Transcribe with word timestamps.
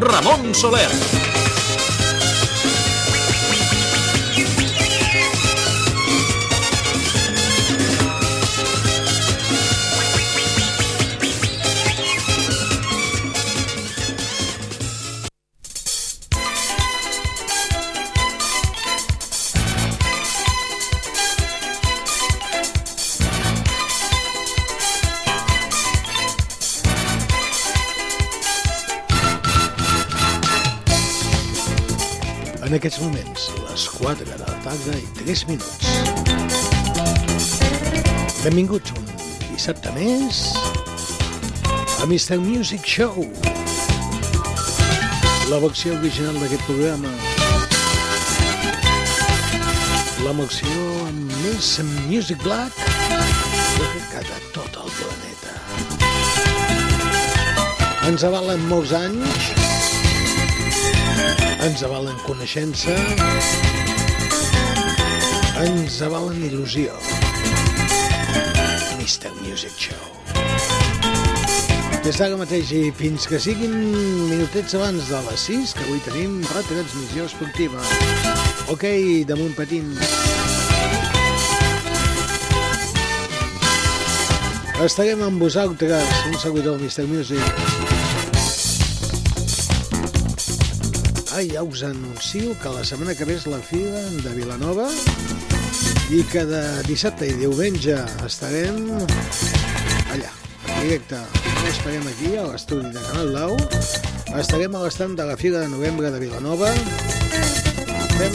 Ramon 0.00 0.54
Soler. 0.54 1.17
Tarda 34.68 34.98
i 34.98 35.06
3 35.24 35.46
minuts. 35.48 35.86
Benvinguts 38.44 38.92
un 38.92 39.06
dissabte 39.48 39.92
més 39.96 40.40
a 42.02 42.04
Mr. 42.04 42.36
Music 42.42 42.84
Show. 42.84 43.24
La 45.48 45.60
versió 45.62 45.94
original 45.96 46.36
d'aquest 46.42 46.64
programa. 46.68 47.14
La 50.26 50.36
versió 50.42 50.84
amb 51.06 51.32
més 51.46 51.72
Music 52.10 52.44
Black 52.44 52.76
de 54.18 54.38
tot 54.52 54.76
el 54.84 54.92
planeta. 54.98 55.54
Ens 58.10 58.28
avalen 58.28 58.68
molts 58.68 58.92
anys 59.00 59.48
ens 61.58 61.82
avalen 61.82 62.14
coneixença, 62.22 62.94
ens 65.58 65.96
avalen 66.06 66.38
il·lusió. 66.46 66.92
Mr. 68.94 69.32
Music 69.42 69.74
Show. 69.74 70.04
Des 72.04 72.20
d'ara 72.20 72.38
mateix 72.38 72.70
i 72.76 72.82
fins 72.94 73.26
que 73.26 73.40
siguin 73.42 73.74
minutets 74.30 74.76
abans 74.78 75.10
de 75.10 75.22
les 75.26 75.46
6, 75.50 75.74
que 75.74 75.82
avui 75.86 75.98
tenim 76.06 76.38
retransmissió 76.52 77.26
esportiva. 77.26 77.82
Ok, 78.70 78.86
damunt 79.26 79.56
patint. 79.58 79.90
Estarem 84.86 85.26
amb 85.26 85.42
vosaltres, 85.42 86.22
un 86.30 86.38
seguidor 86.38 86.78
Mr. 86.78 87.10
Music. 87.10 87.77
Ah, 91.38 91.42
ja 91.46 91.62
us 91.62 91.84
anuncio 91.84 92.58
que 92.58 92.68
la 92.68 92.82
setmana 92.82 93.12
que 93.14 93.22
ve 93.22 93.36
és 93.38 93.44
la 93.46 93.60
fira 93.62 94.00
de 94.24 94.30
Vilanova 94.34 94.88
i 96.10 96.24
que 96.32 96.40
de 96.48 96.62
dissabte 96.88 97.28
i 97.30 97.36
diumenge 97.38 97.94
estarem 98.26 98.88
allà, 98.90 100.32
en 100.32 100.80
directe. 100.80 101.20
No 101.44 101.68
estarem 101.70 102.08
aquí, 102.10 102.32
a 102.34 102.48
l'estudi 102.48 102.90
de 102.90 103.04
Canal 103.04 103.30
Blau. 103.30 103.54
Estarem 104.40 104.74
a 104.74 104.80
l'estand 104.82 105.14
de 105.20 105.28
la 105.28 105.36
fira 105.38 105.60
de 105.62 105.68
novembre 105.70 106.10
de 106.10 106.18
Vilanova. 106.24 106.72
Fem 108.16 108.34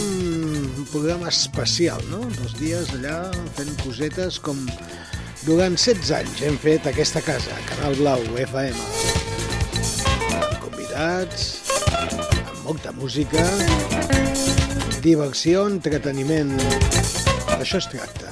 un 0.78 0.88
programa 0.94 1.28
especial, 1.28 2.00
no? 2.08 2.22
Dos 2.38 2.56
dies 2.62 2.94
allà 2.96 3.18
fent 3.58 3.74
cosetes 3.84 4.40
com 4.40 4.64
durant 5.44 5.76
16 5.76 6.14
anys 6.22 6.46
hem 6.48 6.56
fet 6.56 6.88
aquesta 6.88 7.26
casa, 7.26 7.60
Canal 7.74 8.00
Blau, 8.00 8.24
FM. 8.48 8.80
Convidats, 10.64 11.63
molta 12.64 12.92
música, 12.96 13.44
diversió, 15.04 15.68
entreteniment. 15.68 16.56
D'això 17.54 17.80
es 17.82 17.90
tracta. 17.92 18.32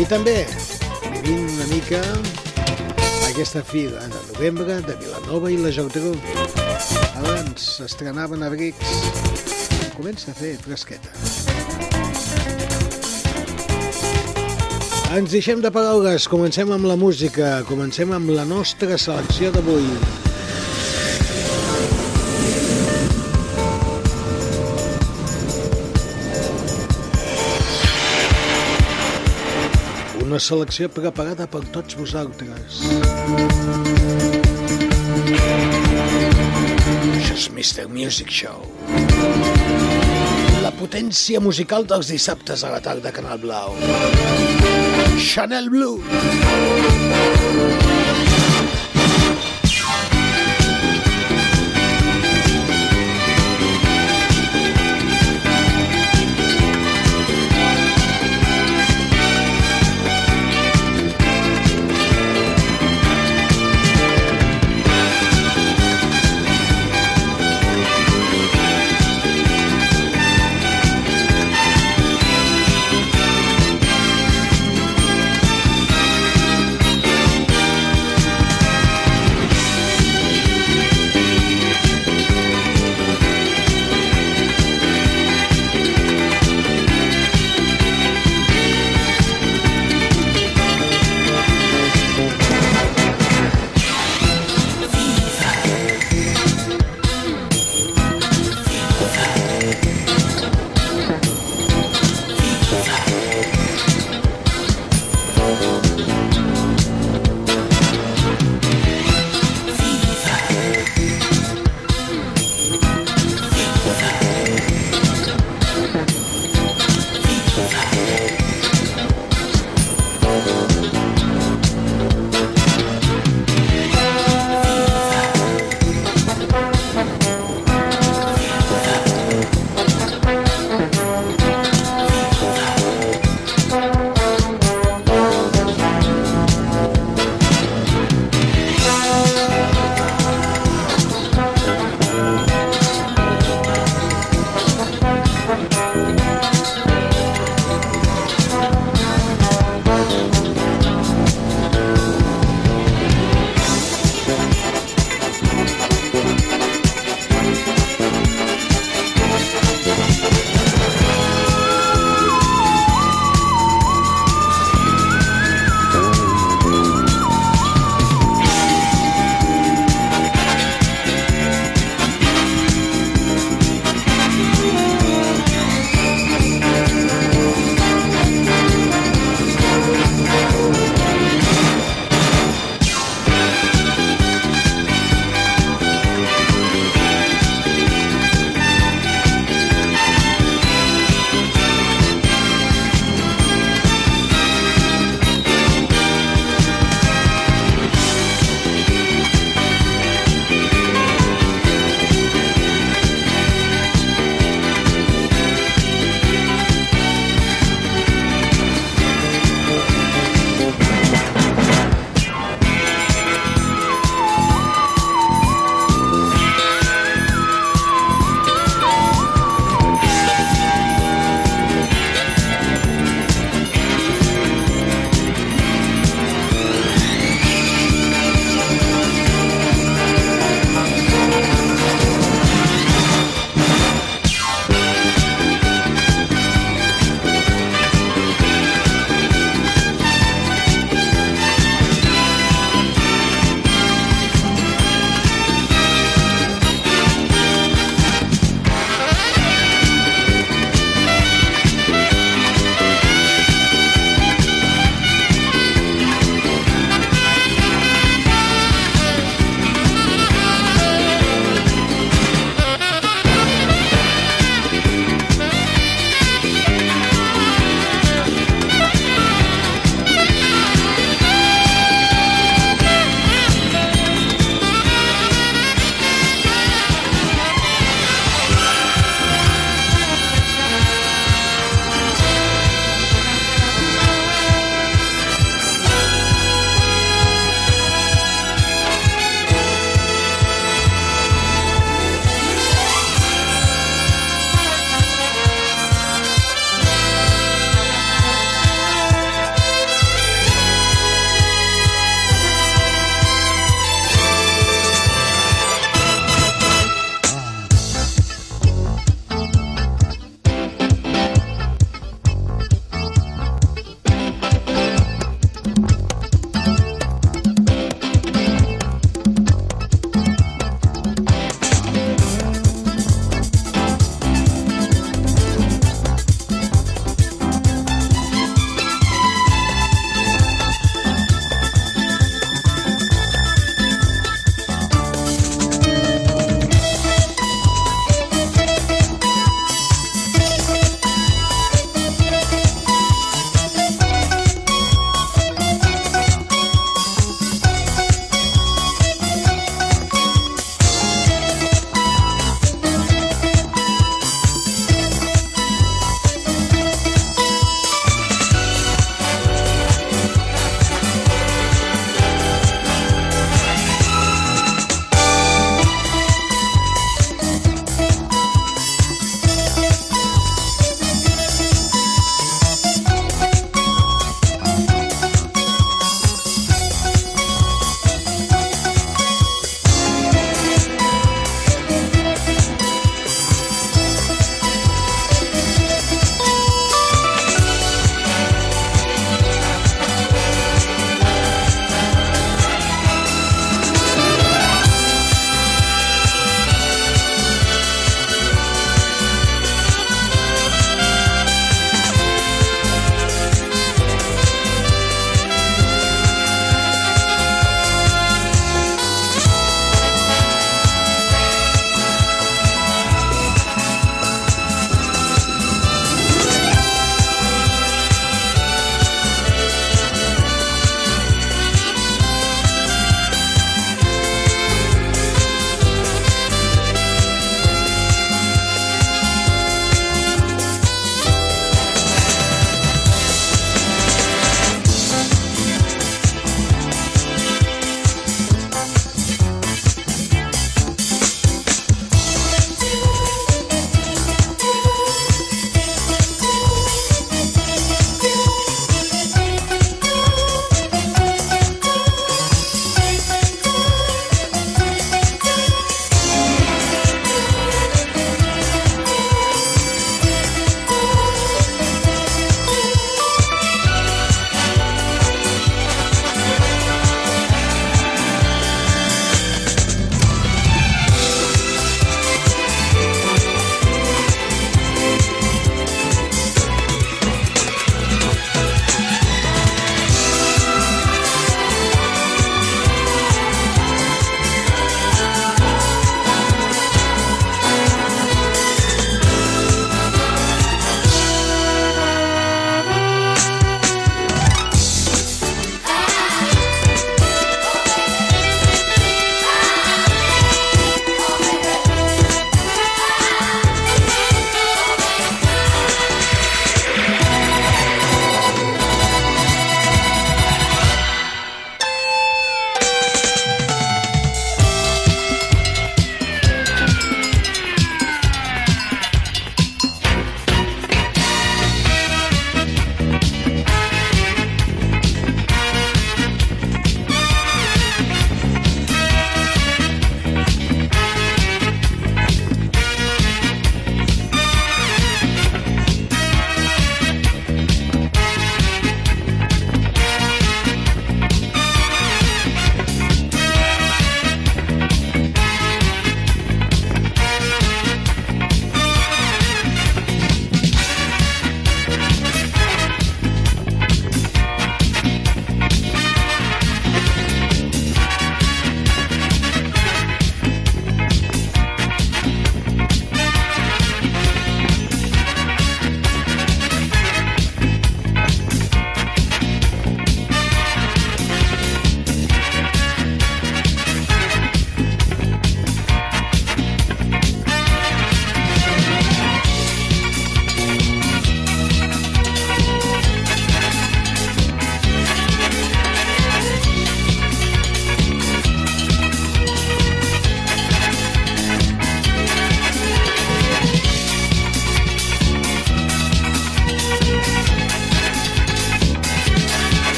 I 0.00 0.06
també 0.08 0.44
vivint 1.10 1.48
una 1.56 1.66
mica 1.72 2.04
aquesta 3.30 3.62
fira 3.64 4.00
de 4.04 4.20
novembre 4.32 4.80
de 4.84 4.94
Vilanova 5.00 5.50
i 5.50 5.56
la 5.56 5.70
Geltrú. 5.72 6.12
Abans 7.16 7.68
s'estrenaven 7.78 8.42
abrics. 8.44 8.90
Comença 9.96 10.32
a 10.32 10.36
fer 10.36 10.56
fresqueta. 10.60 11.12
Ens 15.16 15.32
deixem 15.32 15.62
de 15.64 15.72
paraules, 15.74 16.28
comencem 16.30 16.70
amb 16.70 16.86
la 16.86 16.96
música, 17.00 17.60
comencem 17.68 18.12
amb 18.14 18.30
la 18.36 18.44
nostra 18.44 18.98
selecció 18.98 19.50
d'avui. 19.56 20.29
Una 30.30 30.38
selecció 30.38 30.86
preparada 30.94 31.48
per 31.50 31.64
tots 31.74 31.96
vosaltres. 31.98 32.76
Això 37.16 37.34
és 37.34 37.48
Mr. 37.50 37.88
Music 37.90 38.30
Show. 38.30 38.62
La 40.62 40.70
potència 40.78 41.42
musical 41.42 41.88
dels 41.90 42.14
dissabtes 42.14 42.62
a 42.62 42.70
la 42.76 42.78
tarda 42.84 43.10
Canal 43.16 43.42
Blau. 43.42 43.74
Chanel 45.18 45.66
Blue. 45.74 45.98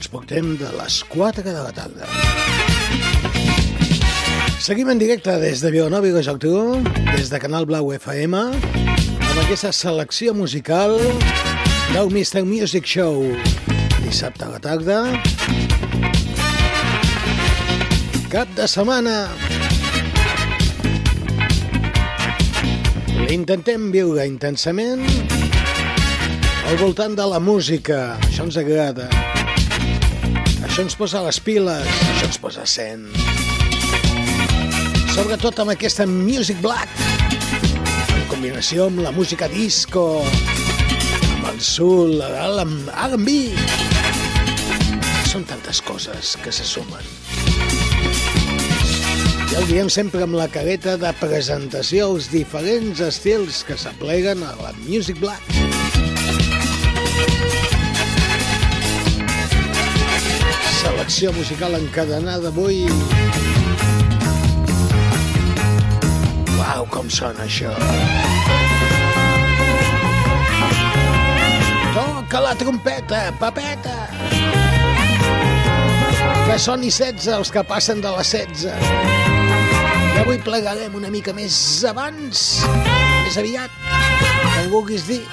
15 0.00 0.08
minuts, 0.08 0.08
portem 0.08 0.56
de 0.56 0.68
les 0.78 1.04
4 1.08 1.42
de 1.42 1.52
la 1.52 1.72
tarda. 1.72 2.06
Seguim 4.60 4.88
en 4.90 4.98
directe 4.98 5.30
des 5.40 5.60
de 5.60 5.70
Vilanova 5.70 6.06
i 6.06 6.22
Geltrú, 6.22 6.82
des 7.16 7.28
de 7.30 7.38
Canal 7.38 7.66
Blau 7.66 7.92
FM, 7.92 8.36
amb 8.36 9.38
aquesta 9.42 9.72
selecció 9.72 10.34
musical 10.34 10.96
del 11.92 12.08
Mr. 12.08 12.44
Music 12.44 12.86
Show. 12.86 13.24
Dissabte 14.04 14.44
a 14.44 14.48
la 14.48 14.58
tarda, 14.60 15.04
cap 18.30 18.48
de 18.56 18.66
setmana. 18.68 19.28
Intentem 23.30 23.90
viure 23.92 24.26
intensament 24.26 25.04
al 26.66 26.78
voltant 26.80 27.14
de 27.14 27.26
la 27.26 27.38
música. 27.38 28.16
Això 28.26 28.48
ens 28.48 28.56
agrada. 28.56 29.19
Això 30.80 30.88
ens 30.88 30.96
posa 30.96 31.20
les 31.20 31.36
piles, 31.44 31.88
això 32.08 32.24
ens 32.24 32.38
posa 32.40 32.62
sent. 32.64 33.02
Sobretot 35.12 35.58
amb 35.60 35.74
aquesta 35.74 36.06
Music 36.08 36.56
Black, 36.64 37.02
en 38.16 38.22
combinació 38.30 38.86
amb 38.88 39.02
la 39.04 39.12
música 39.12 39.44
disco, 39.52 40.06
amb 40.24 41.50
el 41.50 41.60
soul, 41.60 42.16
l'R&B. 42.16 43.36
Són 45.28 45.44
tantes 45.52 45.84
coses 45.84 46.32
que 46.40 46.48
se 46.48 46.64
sumen. 46.64 47.04
Ja 49.52 49.60
ho 49.60 49.66
diem 49.68 49.92
sempre 49.92 50.24
amb 50.24 50.40
la 50.40 50.48
careta 50.48 50.96
de 50.96 51.12
presentació, 51.20 52.08
els 52.14 52.32
diferents 52.32 53.04
estils 53.04 53.66
que 53.68 53.76
s'apleguen 53.76 54.48
a 54.48 54.56
la 54.64 54.72
Music 54.86 55.20
Black. 55.20 55.59
Selecció 60.80 61.32
musical 61.32 61.74
encadenada 61.76 62.48
avui. 62.48 62.86
Uau, 66.56 66.86
com 66.88 67.10
sona 67.12 67.44
això. 67.44 67.74
Toca 71.92 72.40
la 72.46 72.54
trompeta, 72.56 73.20
papeta. 73.42 73.96
Que 76.46 76.56
soni 76.58 76.88
16 76.88 77.28
els 77.36 77.52
que 77.52 77.64
passen 77.68 78.00
de 78.00 78.14
les 78.16 78.32
16. 78.32 78.72
I 80.14 80.22
avui 80.24 80.40
plegarem 80.44 80.96
una 80.96 81.12
mica 81.12 81.36
més 81.36 81.58
abans, 81.88 82.46
més 83.26 83.36
aviat, 83.42 83.76
que 83.84 84.70
vulguis 84.72 85.04
dir. 85.12 85.24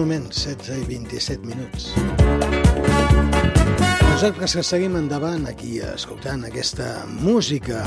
Moments, 0.00 0.46
16 0.46 0.80
i 0.80 0.84
27 0.88 1.44
minuts. 1.44 1.90
Nosaltres 4.08 4.54
que 4.56 4.62
seguim 4.64 4.94
endavant 4.96 5.44
aquí 5.50 5.76
escoltant 5.84 6.46
aquesta 6.48 7.04
música 7.20 7.82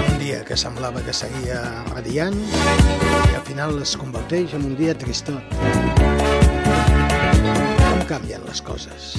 un 0.00 0.16
dia 0.22 0.40
que 0.48 0.56
semblava 0.56 1.02
que 1.04 1.12
seguia 1.12 1.60
radiant 1.90 2.38
i 2.40 3.34
al 3.36 3.44
final 3.44 3.76
es 3.82 3.92
converteix 4.00 4.54
en 4.56 4.64
un 4.70 4.78
dia 4.80 4.96
tristot. 4.96 5.44
Com 7.84 8.00
canvien 8.08 8.48
les 8.48 8.64
coses? 8.64 9.12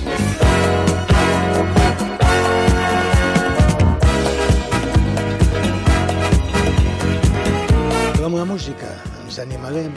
Amb 8.26 8.36
la 8.38 8.46
música 8.46 8.90
ens 9.30 9.40
animarem. 9.40 9.94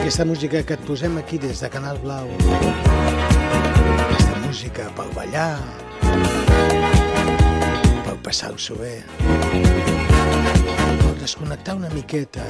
Aquesta 0.00 0.24
música 0.24 0.62
que 0.64 0.72
et 0.78 0.84
posem 0.88 1.18
aquí 1.20 1.36
des 1.38 1.60
de 1.60 1.68
Canal 1.68 1.98
Blau. 2.00 2.30
Aquesta 4.06 4.40
música 4.46 4.88
per 4.96 5.06
ballar, 5.12 5.60
per 8.06 8.16
passar-s'ho 8.24 8.78
bé, 8.80 8.94
per 11.04 11.14
desconnectar 11.20 11.76
una 11.82 11.92
miqueta. 11.92 12.48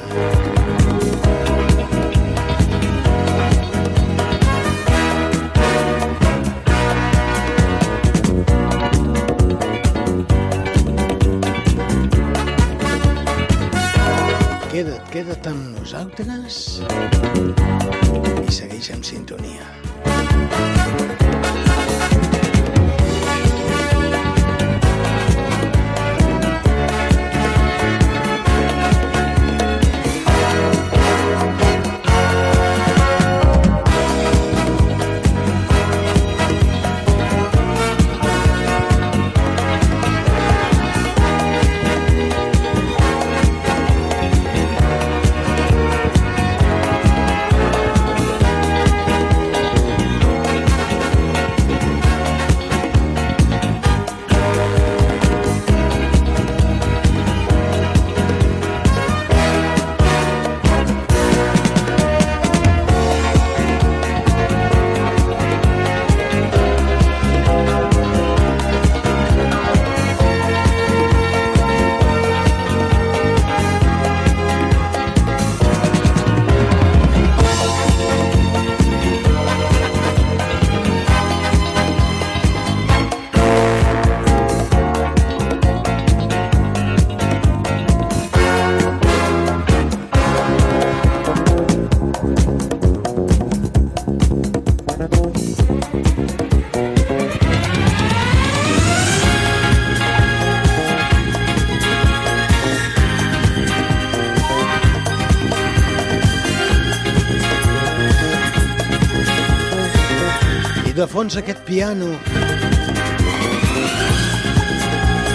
Fons 111.11 111.35
aquest 111.35 111.59
piano 111.67 112.07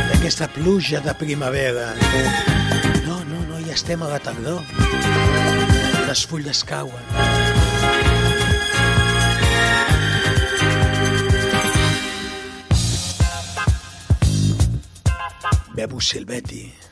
d'aquesta 0.09 0.49
pluja 0.55 1.03
de 1.05 1.13
primavera. 1.21 1.91
No, 3.05 3.19
no, 3.29 3.43
no, 3.51 3.61
ja 3.67 3.75
estem 3.75 4.01
a 4.01 4.09
la 4.09 4.21
tardor. 4.25 4.65
Les 6.09 6.25
fulles 6.31 6.65
cauen. 6.65 7.05
Bebu 15.77 16.01
Silvetti. 16.01 16.86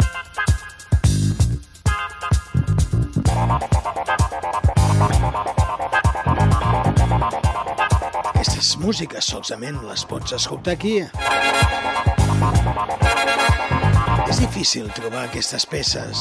Músiques 8.85 9.25
solament 9.25 9.79
les 9.89 10.03
pots 10.05 10.35
escoltar 10.37 10.75
aquí. 10.75 10.99
És 14.29 14.41
difícil 14.43 14.91
trobar 14.93 15.23
aquestes 15.25 15.65
peces. 15.65 16.21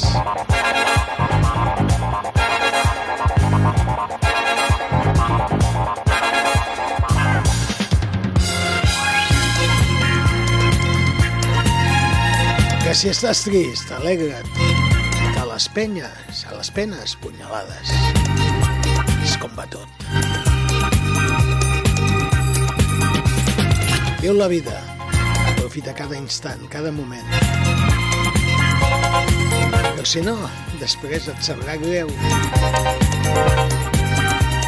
Que 12.86 12.96
si 12.96 13.12
estàs 13.12 13.44
trist, 13.44 13.92
alegra't. 14.00 14.48
Que 15.36 15.50
les 15.52 15.68
penyes, 15.76 16.46
a 16.48 16.56
les 16.56 16.72
penes, 16.72 17.20
punyalades. 17.28 17.92
És 19.20 19.36
com 19.44 19.52
va 19.60 19.68
tot. 19.68 20.43
Viu 24.24 24.32
la 24.34 24.48
vida. 24.48 24.72
Aprofita 25.52 25.92
cada 25.94 26.16
instant, 26.16 26.62
cada 26.72 26.94
moment. 26.96 27.26
Però 29.98 30.06
si 30.08 30.22
no, 30.24 30.38
després 30.80 31.28
et 31.28 31.42
sabrà 31.44 31.76
greu. 31.82 32.08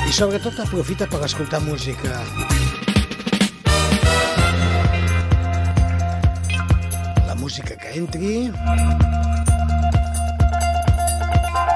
I 0.04 0.12
sobretot 0.12 0.60
aprofita 0.60 1.08
per 1.08 1.24
escoltar 1.24 1.64
música. 1.64 2.20
La 7.24 7.40
música 7.40 7.80
que 7.80 7.96
entri 7.96 8.36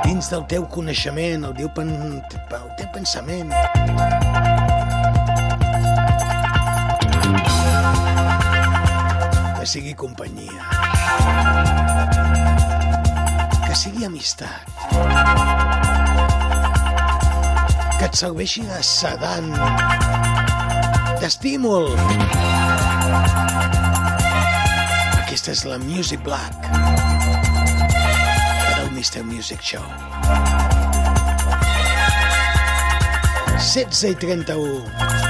dins 0.04 0.28
del 0.36 0.44
teu 0.52 0.68
coneixement, 0.68 1.48
el 1.48 1.56
teu, 1.63 1.72
pen, 1.80 1.96
el 2.20 2.72
teu 2.76 2.92
pensament. 2.92 3.56
Que 9.60 9.65
sigui 9.67 9.93
companyia, 9.93 10.63
que 13.67 13.76
sigui 13.76 14.06
amistat, 14.08 14.69
que 18.00 18.08
et 18.08 18.15
serveixi 18.15 18.63
de 18.69 18.80
sedant, 18.88 19.50
d'estímul. 21.19 21.91
Aquesta 25.19 25.52
és 25.52 25.65
la 25.67 25.82
Music 25.84 26.24
Black 26.24 26.72
del 28.78 28.88
Mr. 28.95 29.26
Music 29.28 29.60
Show. 29.60 29.84
16 33.60 34.08
i 34.13 34.15
31. 34.24 35.29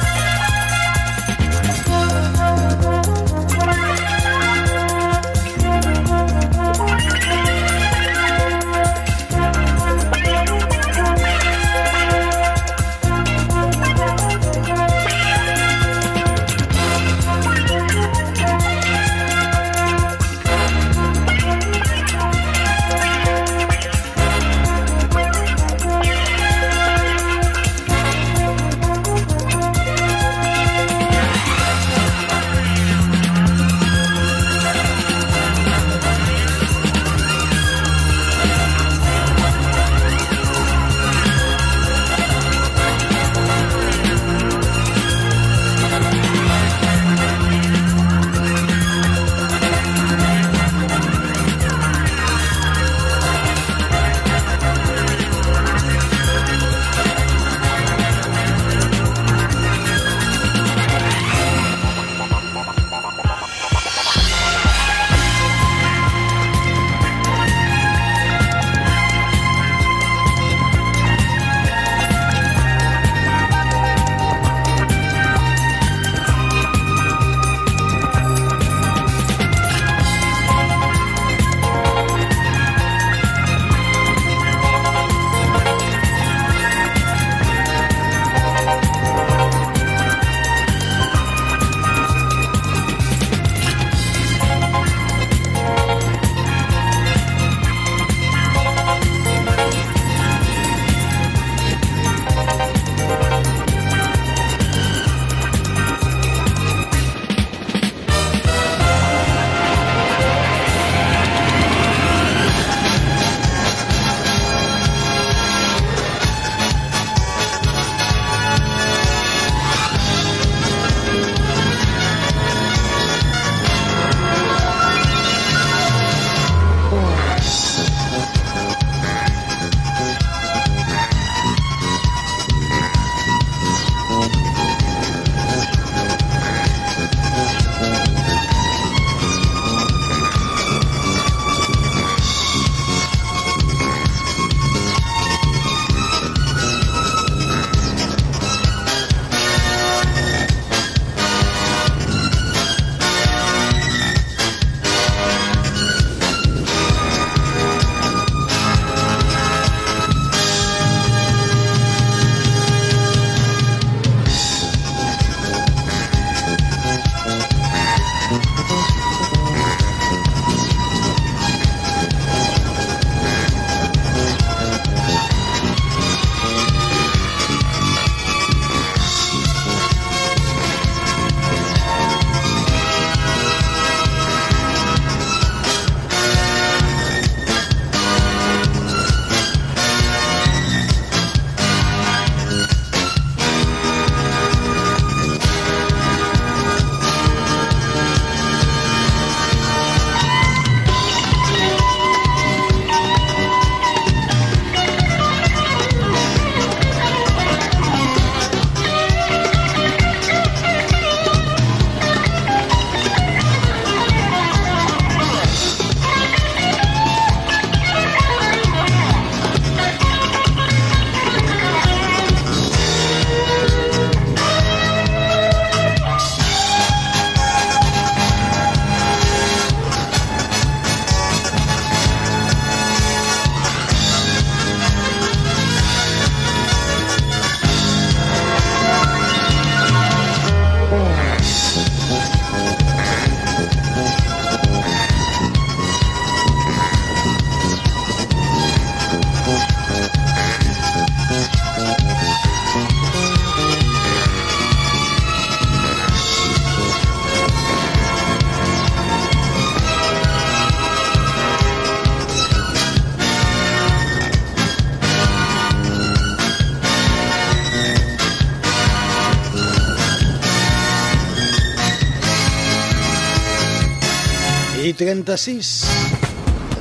36 275.09 275.89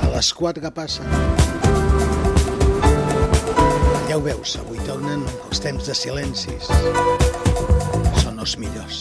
a 0.03 0.09
les 0.13 0.27
4 0.37 0.61
que 0.61 0.69
passen. 0.69 1.05
Ja 4.05 4.19
ho 4.19 4.21
veus, 4.21 4.53
avui 4.61 4.77
tornen 4.85 5.23
els 5.47 5.61
temps 5.63 5.89
de 5.89 5.95
silencis. 5.97 6.69
Són 8.21 8.37
els 8.37 8.53
millors. 8.61 8.99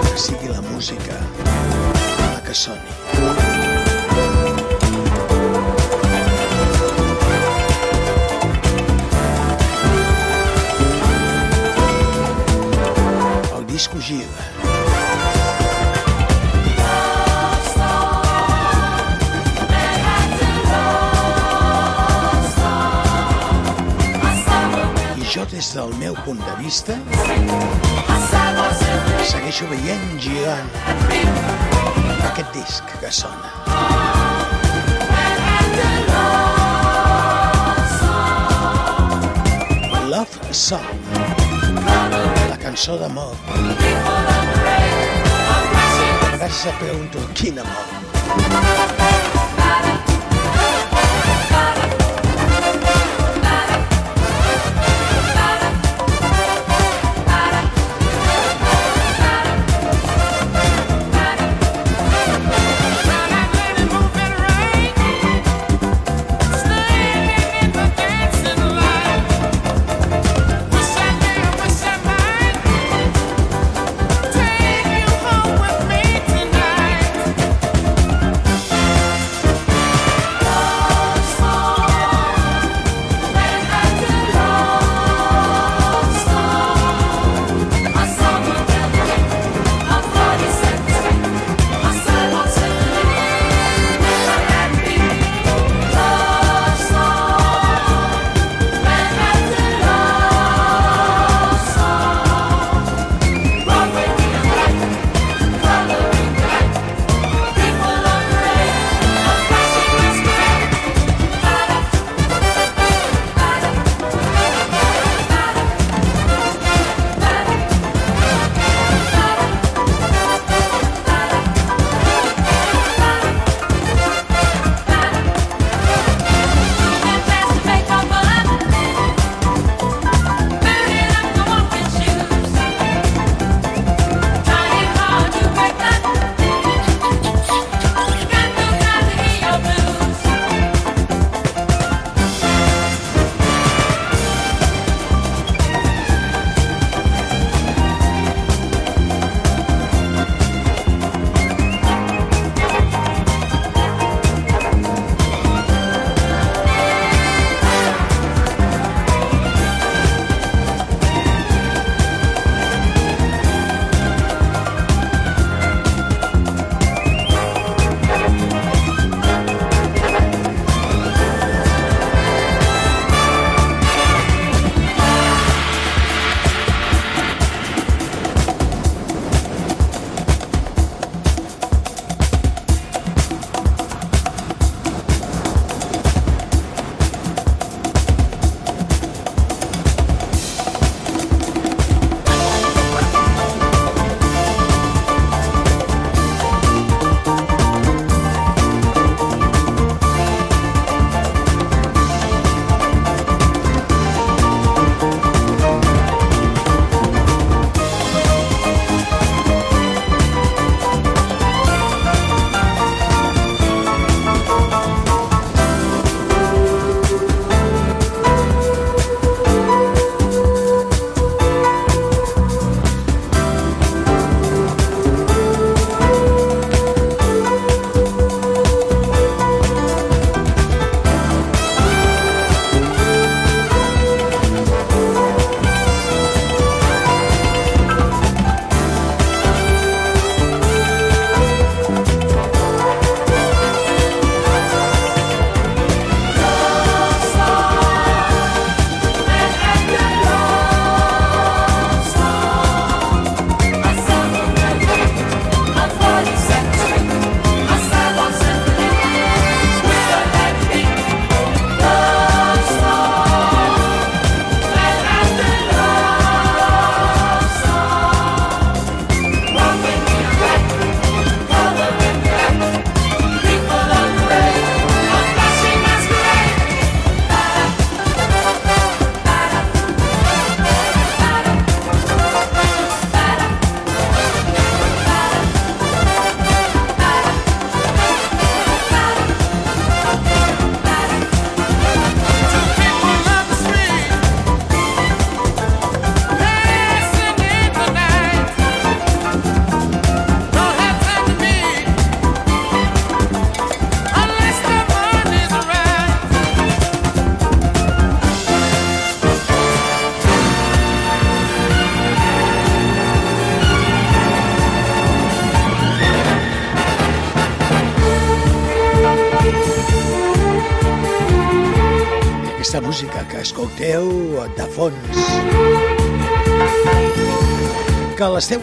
Que 0.00 0.16
sigui 0.16 0.48
la 0.54 0.64
música 0.72 1.20
la 1.44 2.40
que 2.48 2.56
soni. 2.56 3.05
Des 25.56 25.72
del 25.72 25.88
meu 25.96 26.14
punt 26.24 26.38
de 26.44 26.54
vista, 26.62 26.92
segueixo 29.24 29.64
veient 29.70 30.18
girant 30.20 30.68
aquest 32.26 32.50
disc 32.52 32.84
que 33.00 33.10
sona. 33.18 33.50
Love 40.12 40.52
Song, 40.52 40.92
la 42.50 42.58
cançó 42.66 42.98
d'amor. 43.00 43.32
A 46.20 46.28
vegades 46.34 46.56
se 46.66 46.70
pregunto, 46.82 47.18
quin 47.32 47.64
amor? 47.64 47.86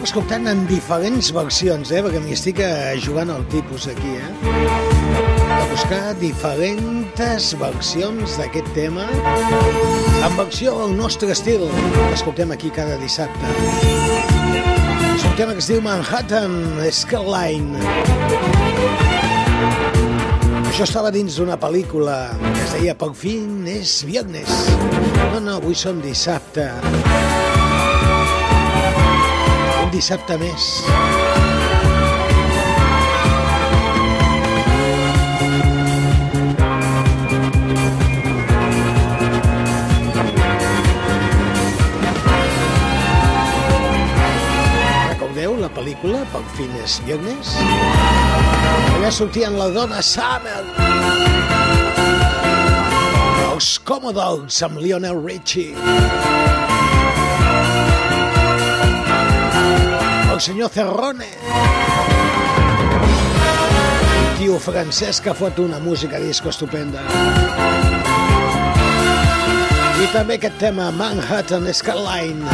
Escoltant 0.04 0.44
en 0.50 0.66
diferents 0.68 1.30
versions, 1.32 1.88
eh? 1.88 2.00
perquè 2.04 2.20
m'hi 2.20 2.34
estic 2.36 2.58
eh, 2.60 2.92
jugant 3.00 3.30
el 3.32 3.44
tipus 3.52 3.86
aquí, 3.88 4.12
eh? 4.20 4.32
De 5.48 5.64
buscar 5.70 6.00
diferents 6.20 7.48
versions 7.60 8.34
d'aquest 8.40 8.68
tema 8.76 9.06
en 9.08 10.36
versió 10.36 10.74
al 10.84 10.92
nostre 10.98 11.32
estil 11.32 11.64
que 11.70 12.10
escoltem 12.12 12.52
aquí 12.52 12.72
cada 12.74 12.98
dissabte. 13.00 13.54
És 15.14 15.24
un 15.24 15.36
tema 15.40 15.56
que 15.56 15.64
es 15.64 15.70
diu 15.72 15.80
Manhattan 15.84 16.58
Skyline. 16.92 17.80
Això 20.68 20.84
estava 20.84 21.14
dins 21.14 21.38
d'una 21.40 21.56
pel·lícula 21.60 22.18
que 22.42 22.60
es 22.66 22.76
deia 22.76 22.98
Per 22.98 23.14
fin 23.16 23.64
és 23.70 24.02
viernes. 24.04 24.52
No, 25.32 25.40
no, 25.40 25.56
avui 25.56 25.78
som 25.78 26.02
dissabte. 26.04 26.68
Un 26.84 27.43
dissabte 29.94 30.34
més. 30.40 30.64
Recordeu 45.12 45.54
la 45.60 45.70
pel·lícula 45.76 46.24
Per 46.32 46.42
fin 46.58 46.74
és 46.82 46.98
viernes? 47.06 47.54
Allà 48.96 49.14
sortien 49.14 49.58
la 49.60 49.70
dona 49.78 50.02
Summer. 50.02 50.62
Els 53.52 53.74
Commodores 53.86 54.62
amb 54.66 54.82
Lionel 54.82 55.22
Richie. 55.22 56.63
El 60.34 60.40
senyor 60.40 60.68
Cerrone. 60.68 61.28
Tio 64.34 64.56
francès 64.58 65.20
que 65.22 65.30
fot 65.30 65.60
una 65.62 65.78
música 65.78 66.18
disco 66.18 66.50
estupenda. 66.50 67.04
I 70.02 70.08
també 70.10 70.34
aquest 70.34 70.58
tema 70.58 70.88
Manhattan 70.98 71.70
Skyline. 71.70 72.50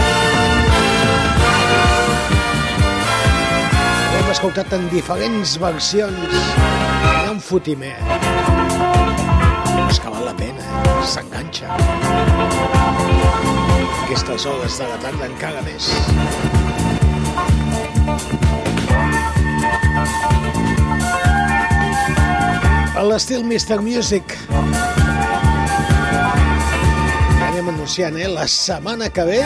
L'hem 4.12 4.30
escoltat 4.36 4.76
en 4.76 4.84
diferents 4.92 5.56
versions. 5.64 6.36
Hi 6.36 7.16
ha 7.24 7.32
un 7.32 7.40
fotimer. 7.40 7.96
És 9.88 10.04
que 10.04 10.12
val 10.12 10.28
la 10.28 10.36
pena, 10.36 10.68
eh? 10.68 11.02
s'enganxa. 11.16 11.80
Aquestes 14.04 14.50
hores 14.52 14.82
de 14.84 14.92
la 14.92 15.00
tarda 15.00 15.32
encara 15.32 15.64
més. 15.64 15.94
A 23.00 23.04
l'estil 23.08 23.40
Mr. 23.46 23.80
Music. 23.80 24.34
Anem 27.48 27.70
anunciant, 27.72 28.18
eh? 28.20 28.28
La 28.28 28.44
setmana 28.44 29.08
que 29.08 29.24
ve 29.24 29.40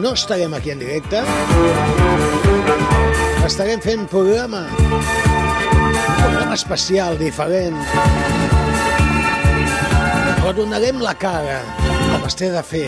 no 0.00 0.14
estarem 0.16 0.54
aquí 0.56 0.70
en 0.72 0.80
directe. 0.80 1.20
Estarem 3.44 3.80
fent 3.84 4.06
programa. 4.08 4.64
Un 4.78 6.00
programa 6.22 6.54
especial, 6.56 7.18
diferent. 7.20 7.76
Però 10.38 10.54
donarem 10.56 11.04
la 11.04 11.12
cara, 11.12 11.60
com 11.82 12.24
es 12.28 12.38
té 12.40 12.48
de 12.54 12.64
fer. 12.64 12.86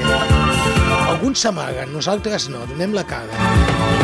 Alguns 1.10 1.44
s'amaguen, 1.44 1.92
nosaltres 1.92 2.48
no, 2.48 2.64
donem 2.72 2.96
la 2.96 3.04
cara. 3.04 3.99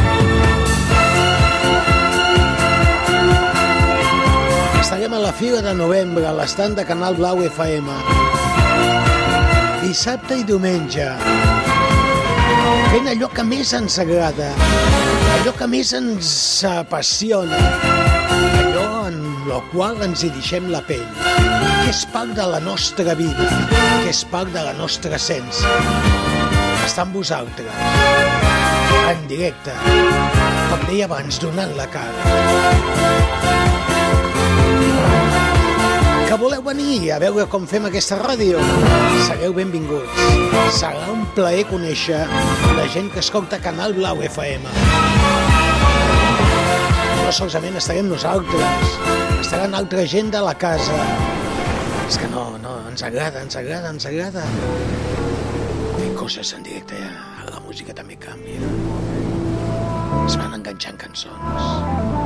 Estarem 4.87 5.15
a 5.15 5.19
la 5.19 5.33
Fira 5.33 5.59
de 5.67 5.73
Novembre, 5.75 6.23
a 6.29 6.31
l'estand 6.31 6.77
de 6.79 6.85
Canal 6.87 7.17
Blau 7.19 7.41
FM. 7.43 7.91
Dissabte 9.83 10.37
i 10.39 10.45
diumenge. 10.47 11.09
Fent 12.93 13.11
allò 13.11 13.27
que 13.35 13.43
més 13.43 13.73
ens 13.75 13.97
agrada, 13.99 14.53
allò 15.41 15.57
que 15.59 15.67
més 15.73 15.91
ens 15.99 16.31
apassiona, 16.71 17.59
allò 18.61 18.87
en 19.09 19.19
lo 19.49 19.59
qual 19.73 19.99
ens 20.07 20.23
hi 20.23 20.31
deixem 20.37 20.71
la 20.71 20.85
pell, 20.87 21.11
que 21.19 21.91
és 21.91 22.07
part 22.15 22.31
de 22.39 22.47
la 22.55 22.63
nostra 22.63 23.19
vida, 23.19 23.51
que 24.05 24.15
és 24.15 24.23
part 24.31 24.55
de 24.55 24.63
la 24.71 24.77
nostra 24.79 25.19
essència. 25.19 25.67
Està 26.87 27.03
amb 27.03 27.19
vosaltres, 27.19 27.75
en 29.03 29.27
directe, 29.35 29.75
com 30.71 30.87
deia 30.87 31.11
abans, 31.11 31.43
donant 31.43 31.75
la 31.75 31.91
cara. 31.91 33.75
Que 36.37 36.43
voleu 36.43 36.61
venir 36.61 37.13
a 37.15 37.17
veure 37.17 37.47
com 37.49 37.63
fem 37.65 37.87
aquesta 37.89 38.19
ràdio? 38.19 38.59
Sereu 39.25 39.55
benvinguts. 39.57 40.19
Serà 40.77 41.07
un 41.09 41.23
plaer 41.33 41.63
conèixer 41.71 42.19
la 42.77 42.85
gent 42.93 43.09
que 43.15 43.23
escolta 43.23 43.57
Canal 43.65 43.97
Blau 43.97 44.21
FM. 44.27 44.69
No 47.23 47.33
solament 47.39 47.81
estarem 47.81 48.13
nosaltres, 48.13 49.01
estaran 49.39 49.79
altra 49.81 50.05
gent 50.05 50.29
de 50.37 50.45
la 50.45 50.53
casa. 50.67 51.01
És 52.05 52.21
que 52.21 52.29
no, 52.29 52.45
no, 52.61 52.77
ens 52.93 53.09
agrada, 53.09 53.41
ens 53.41 53.57
agrada, 53.57 53.97
ens 53.97 54.05
agrada. 54.13 54.45
Fer 55.97 56.13
coses 56.21 56.53
en 56.53 56.69
directe, 56.69 57.01
la 57.49 57.65
música 57.65 57.97
també 57.97 58.21
canvia. 58.29 58.61
Es 60.27 60.37
van 60.37 60.61
enganxant 60.61 61.01
cançons. 61.01 62.26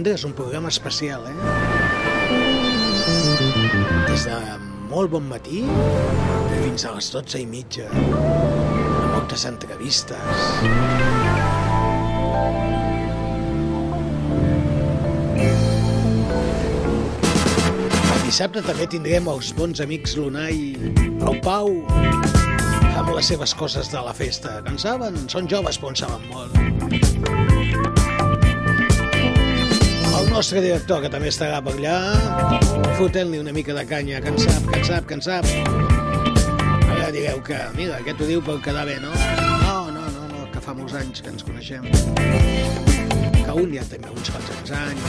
Divendres 0.00 0.24
un 0.24 0.32
programa 0.32 0.68
especial, 0.68 1.26
eh? 1.28 1.34
Des 4.08 4.22
de 4.24 4.36
molt 4.88 5.10
bon 5.12 5.26
matí 5.28 5.60
fins 6.62 6.86
a 6.88 6.94
les 6.94 7.10
12 7.12 7.42
i 7.42 7.44
mitja. 7.44 7.84
Amb 7.92 9.10
moltes 9.12 9.44
entrevistes. 9.50 10.24
El 18.14 18.24
dissabte 18.24 18.64
també 18.64 18.88
tindrem 18.88 19.28
els 19.28 19.52
bons 19.60 19.84
amics 19.84 20.16
Lunai, 20.16 20.80
el 21.28 21.44
Pau, 21.44 21.76
amb 22.96 23.12
les 23.18 23.28
seves 23.34 23.52
coses 23.52 23.92
de 23.92 24.00
la 24.08 24.16
festa. 24.16 24.62
Que 24.64 24.72
en 24.72 24.80
saben? 24.80 25.26
Són 25.28 25.44
joves, 25.44 25.76
però 25.76 25.92
en 25.92 26.02
saben 26.06 26.24
molt. 26.32 27.39
Nostre 30.40 30.62
director, 30.64 31.02
que 31.04 31.10
també 31.12 31.28
estarà 31.28 31.58
per 31.60 31.74
allà, 31.76 32.16
fotent-li 32.96 33.36
una 33.42 33.52
mica 33.52 33.74
de 33.76 33.82
canya, 33.84 34.22
que 34.24 34.30
en 34.32 34.38
sap, 34.40 34.64
que 34.70 34.78
en 34.78 34.84
sap, 34.88 35.04
que 35.04 35.18
en 35.18 35.20
sap. 35.26 35.44
Ara 36.94 37.10
direu 37.12 37.42
que, 37.44 37.58
mira, 37.76 37.98
aquest 38.00 38.22
ho 38.24 38.28
diu 38.30 38.40
per 38.46 38.54
quedar 38.64 38.86
bé, 38.88 38.96
no? 39.02 39.12
No, 39.12 39.74
no, 39.92 40.06
no, 40.14 40.22
no, 40.30 40.46
que 40.54 40.62
fa 40.64 40.72
molts 40.78 40.96
anys 40.96 41.20
que 41.20 41.28
ens 41.34 41.44
coneixem. 41.44 41.84
Que 43.36 43.52
un 43.52 43.68
ja 43.76 43.84
té 43.90 44.00
uns 44.08 44.32
quants 44.32 44.72
anys. 44.80 45.04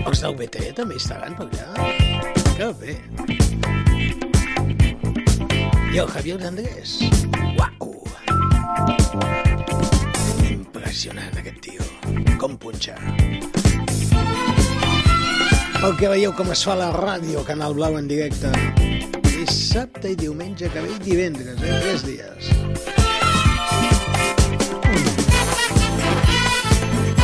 Els 0.00 0.24
del 0.24 0.40
BT 0.40 0.72
també 0.80 0.96
estaran 0.96 1.36
per 1.36 1.50
allà. 1.50 1.68
Que 2.56 2.72
bé. 2.80 2.96
I 5.92 6.00
el 6.00 6.08
Javier 6.16 6.40
Andrés. 6.54 7.02
Uau! 7.52 9.33
Impressionant 10.94 11.38
aquest 11.40 11.56
tio. 11.58 11.84
Com 12.38 12.52
punxa. 12.54 12.92
Pel 15.80 15.96
que 15.98 16.10
veieu 16.12 16.30
com 16.38 16.52
es 16.54 16.62
fa 16.62 16.76
la 16.78 16.92
ràdio 16.94 17.42
Canal 17.48 17.74
Blau 17.74 17.98
en 17.98 18.06
directe. 18.06 18.52
Dissabte 19.26 20.12
i 20.12 20.18
diumenge 20.20 20.70
que 20.70 20.84
ve 20.84 20.92
i 20.94 21.00
divendres, 21.02 21.58
eh? 21.58 21.80
Tres 21.82 22.06
dies. 22.06 22.46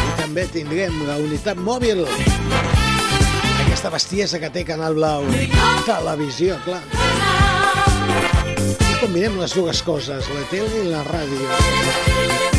I 0.03 0.12
també 0.18 0.51
tindrem 0.51 0.99
la 1.07 1.23
unitat 1.23 1.62
mòbil. 1.62 2.03
Aquesta 3.68 3.95
bestiesa 3.95 4.43
que 4.43 4.51
té 4.51 4.66
Canal 4.66 4.99
Blau. 4.99 5.31
Televisió, 5.87 6.59
clar. 6.66 6.83
Combinem 8.99 9.39
les 9.39 9.55
dues 9.55 9.87
coses, 9.87 10.27
la 10.27 10.49
tele 10.51 10.89
i 10.89 10.91
la 10.91 11.07
ràdio. 11.07 12.59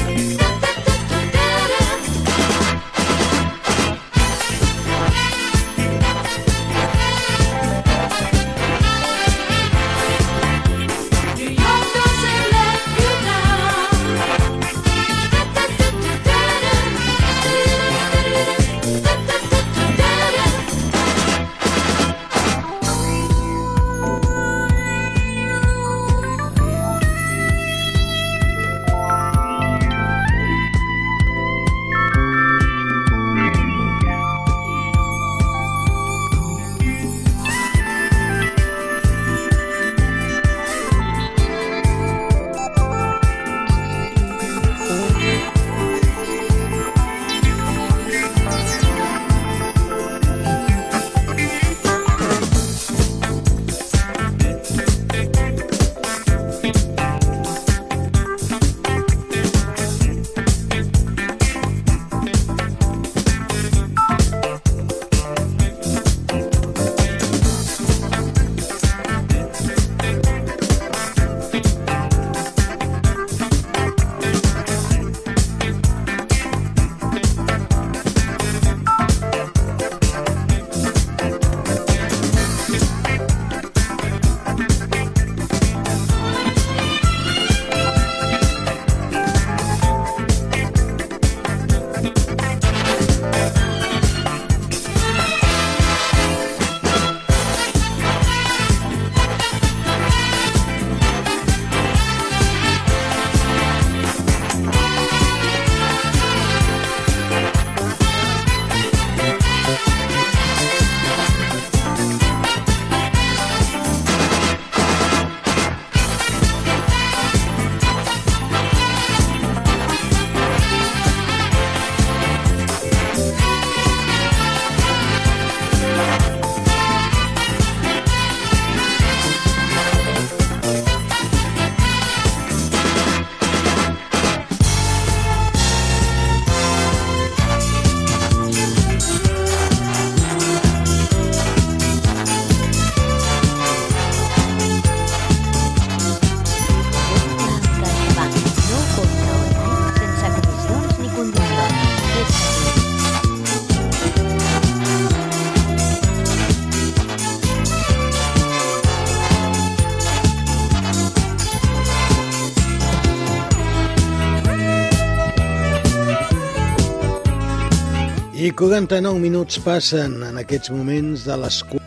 49 168.62 169.18
minuts 169.18 169.58
passen 169.66 170.20
en 170.22 170.36
aquests 170.38 170.70
moments 170.70 171.24
de 171.26 171.34
les 171.42 171.56
4... 171.66 171.80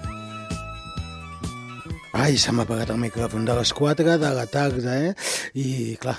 Ai, 2.18 2.34
se 2.34 2.50
m'ha 2.50 2.64
apagat 2.66 2.90
el 2.90 2.98
micròfon. 2.98 3.44
De 3.46 3.54
les 3.54 3.70
4 3.78 4.16
de 4.18 4.30
la 4.34 4.42
tarda, 4.50 4.96
eh? 5.06 5.12
I, 5.54 5.94
clar, 6.02 6.16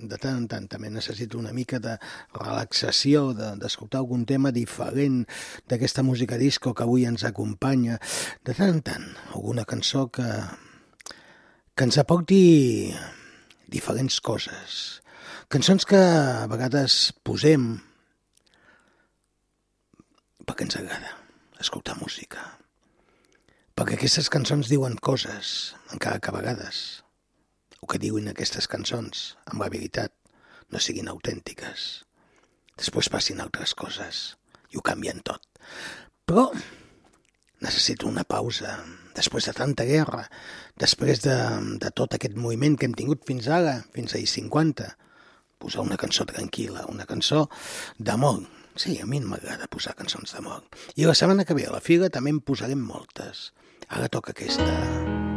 de 0.00 0.16
tant 0.16 0.38
en 0.38 0.46
tant 0.48 0.64
també 0.72 0.88
necessito 0.88 1.36
una 1.36 1.52
mica 1.52 1.76
de 1.76 1.98
relaxació, 2.38 3.34
d'escoltar 3.36 3.98
de, 3.98 4.00
algun 4.00 4.24
tema 4.24 4.48
diferent 4.48 5.26
d'aquesta 5.68 6.06
música 6.08 6.40
disco 6.40 6.72
que 6.72 6.88
avui 6.88 7.04
ens 7.04 7.26
acompanya. 7.28 8.00
De 8.40 8.56
tant 8.56 8.72
en 8.78 8.80
tant, 8.88 9.06
alguna 9.34 9.68
cançó 9.68 10.06
que, 10.08 10.30
que 11.76 11.90
ens 11.90 12.00
aporti 12.00 12.40
diferents 13.68 14.22
coses. 14.24 14.80
Cançons 15.52 15.84
que 15.84 16.00
a 16.00 16.48
vegades 16.48 17.10
posem 17.20 17.74
perquè 20.50 20.66
ens 20.66 20.74
agrada 20.80 21.12
escoltar 21.62 21.94
música. 22.00 22.42
Perquè 23.78 23.94
aquestes 23.94 24.26
cançons 24.34 24.66
diuen 24.66 24.96
coses, 24.98 25.76
encara 25.94 26.18
que 26.18 26.32
a 26.32 26.34
vegades 26.34 26.80
el 27.76 27.86
que 27.86 28.00
diuen 28.02 28.26
aquestes 28.28 28.66
cançons, 28.68 29.36
amb 29.46 29.62
la 29.62 29.70
veritat, 29.70 30.10
no 30.74 30.82
siguin 30.82 31.08
autèntiques. 31.12 32.02
Després 32.74 33.12
passin 33.14 33.38
altres 33.40 33.76
coses 33.78 34.24
i 34.74 34.80
ho 34.80 34.82
canvien 34.82 35.22
tot. 35.22 35.46
Però 36.26 36.48
necessito 37.62 38.10
una 38.10 38.26
pausa. 38.26 38.74
Després 39.14 39.46
de 39.46 39.54
tanta 39.54 39.86
guerra, 39.86 40.24
després 40.82 41.22
de, 41.22 41.36
de 41.78 41.94
tot 41.94 42.18
aquest 42.18 42.34
moviment 42.34 42.74
que 42.74 42.90
hem 42.90 42.98
tingut 42.98 43.22
fins 43.28 43.46
ara, 43.46 43.78
fins 43.94 44.18
a 44.18 44.22
50, 44.34 44.90
posar 45.62 45.86
una 45.86 45.98
cançó 46.00 46.26
tranquil·la, 46.26 46.88
una 46.90 47.06
cançó 47.06 47.46
d'amor, 47.98 48.42
Sí, 48.76 48.98
a 49.00 49.06
mi 49.06 49.20
m'agrada 49.20 49.70
posar 49.70 49.96
cançons 49.98 50.34
d'amor. 50.34 50.62
I 50.96 51.08
la 51.08 51.16
setmana 51.18 51.44
que 51.44 51.56
ve 51.58 51.66
a 51.66 51.74
la 51.74 51.82
fila 51.84 52.10
també 52.10 52.34
en 52.34 52.44
posarem 52.44 52.80
moltes. 52.80 53.50
Ara 53.88 54.08
toca 54.08 54.36
aquesta. 54.36 55.29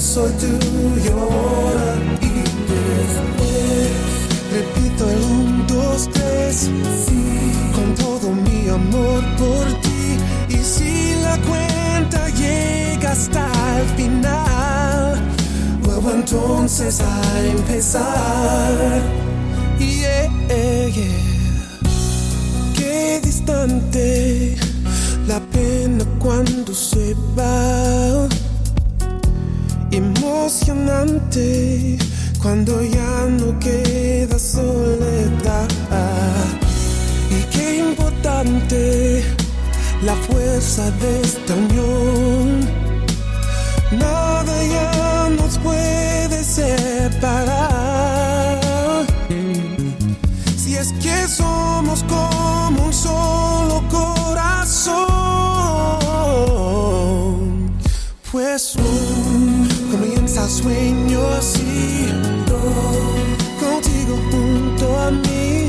Soy 0.00 0.30
tuyo 0.32 1.12
ahora 1.18 1.96
y 2.20 2.28
después. 2.28 3.90
Repito 4.52 5.10
el 5.10 5.22
1, 5.22 5.64
2, 5.66 6.10
3, 6.12 6.70
con 7.74 7.94
todo 7.94 8.30
mi 8.32 8.68
amor 8.68 9.22
por 9.36 9.66
ti. 9.80 10.18
Y 10.48 10.58
si 10.58 11.14
la 11.22 11.36
cuenta 11.38 12.28
llega 12.30 13.10
hasta 13.10 13.50
el 13.80 13.88
final, 13.96 15.20
vuelvo 15.82 16.10
entonces 16.12 17.00
a 17.00 17.46
empezar. 17.46 19.02
Yeah, 19.78 20.28
yeah. 20.88 21.12
Qué 22.76 23.20
distante 23.22 24.56
la 25.26 25.40
pena 25.40 26.04
cuando 26.20 26.72
se 26.72 27.14
va. 27.36 28.47
Emocionante 29.90 31.96
cuando 32.40 32.82
ya 32.82 33.26
no 33.30 33.58
queda 33.58 34.38
soledad. 34.38 35.68
Y 37.30 37.42
qué 37.50 37.78
importante 37.78 39.24
la 40.02 40.14
fuerza 40.14 40.90
de 40.90 41.22
esta 41.22 41.54
unión. 41.54 42.60
Nada 43.92 44.66
ya 44.66 45.30
nos 45.30 45.56
puede 45.58 46.44
separar. 46.44 47.48
Si 50.56 50.76
es 50.76 50.92
que 51.02 51.26
somos 51.26 52.04
como 52.04 52.84
un 52.84 52.92
solo 52.92 53.82
corazón, 53.88 54.17
comienza 60.48 60.50
el 60.50 60.50
sueño 60.50 61.20
así, 61.38 62.06
contigo 63.60 64.18
junto 64.30 64.98
a 64.98 65.10
mí. 65.10 65.68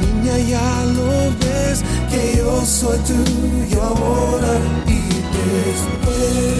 Niña, 0.00 0.38
ya 0.38 0.84
lo 0.94 1.30
ves 1.40 1.82
que 2.10 2.38
yo 2.38 2.64
soy 2.64 2.98
tuyo 2.98 3.82
ahora 3.82 4.58
y 4.86 5.00
después. 5.36 6.56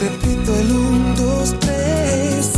Repito 0.00 0.56
el 0.56 0.70
1, 0.70 1.14
2, 1.16 1.54
3, 1.60 2.50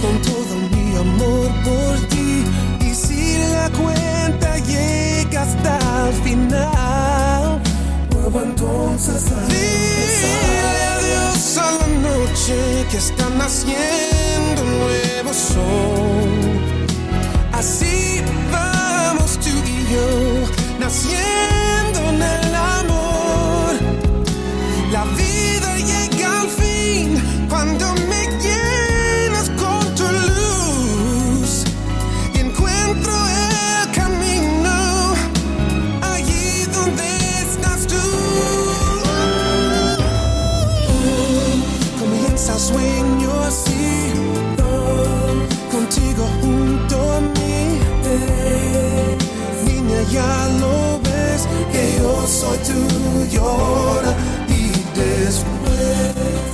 con 0.00 0.22
todo 0.22 0.54
mi 0.72 0.96
amor 0.96 1.48
por 1.64 2.08
ti. 2.08 2.44
Y 2.80 2.94
si 2.94 3.38
la 3.52 3.70
cuenta 3.70 4.58
llega 4.58 5.42
hasta 5.42 6.08
el 6.08 6.14
final, 6.22 7.60
vuelvo 8.10 8.42
entonces 8.42 9.32
a 9.32 9.77
que 12.48 12.96
está 12.96 13.28
naciendo 13.28 14.62
un 14.62 14.78
nuevo 14.78 15.34
sol. 15.34 16.30
Así 17.52 18.22
vamos 18.50 19.38
tú 19.38 19.50
y 19.66 19.92
yo, 19.92 20.78
naciendo 20.78 21.47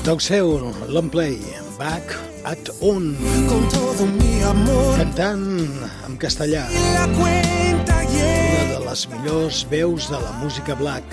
Toc 0.05 0.20
seu, 0.20 0.61
long 0.92 1.09
play, 1.09 1.40
back 1.78 2.05
at 2.44 2.68
on. 2.84 3.16
Con 3.48 3.64
todo 3.72 4.05
mi 4.05 4.42
amor. 4.44 4.98
Cantant 4.98 5.64
en 6.05 6.18
castellà. 6.20 6.66
Una 6.68 7.07
de 8.68 8.82
les 8.84 9.05
millors 9.09 9.62
veus 9.70 10.11
de 10.12 10.20
la 10.20 10.32
música 10.42 10.76
black. 10.76 11.09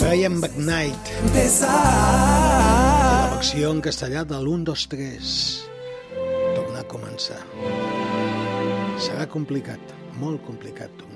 Brian 0.00 0.40
McKnight. 0.40 1.12
La 1.60 3.28
versió 3.34 3.68
en 3.68 3.84
castellà 3.84 4.24
de 4.24 4.40
l'1, 4.40 4.64
2, 4.64 4.88
3. 4.96 5.36
Tornar 6.56 6.80
a 6.80 6.88
començar. 6.88 7.44
Serà 8.96 9.28
complicat, 9.28 9.92
molt 10.16 10.40
complicat, 10.48 10.88
tu. 10.96 11.09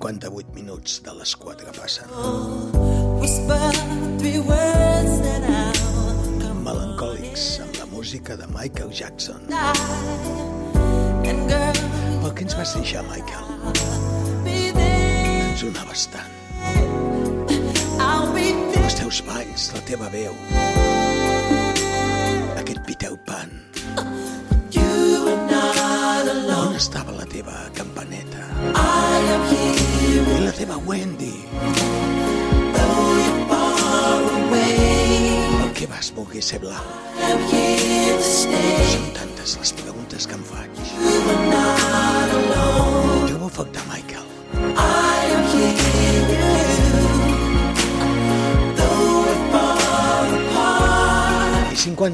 50 0.00 0.33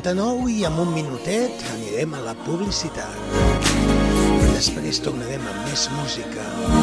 49 0.01 0.49
i 0.49 0.63
amb 0.65 0.79
un 0.81 0.95
minutet 0.95 1.65
anirem 1.75 2.15
a 2.17 2.23
la 2.25 2.33
publicitat. 2.47 3.35
Després 4.55 5.03
tornarem 5.05 5.45
amb 5.53 5.67
més 5.69 5.89
música. 5.99 6.80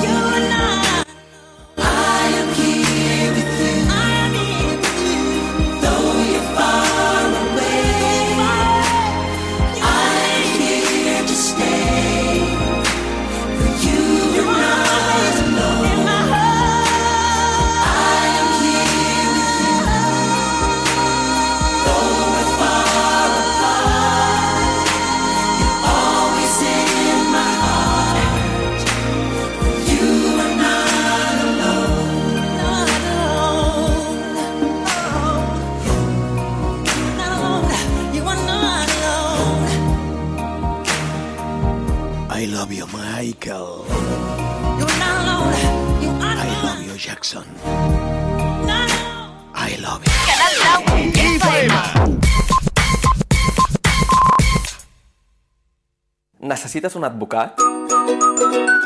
Necessites 56.78 56.96
un 56.96 57.08
advocat? 57.08 57.58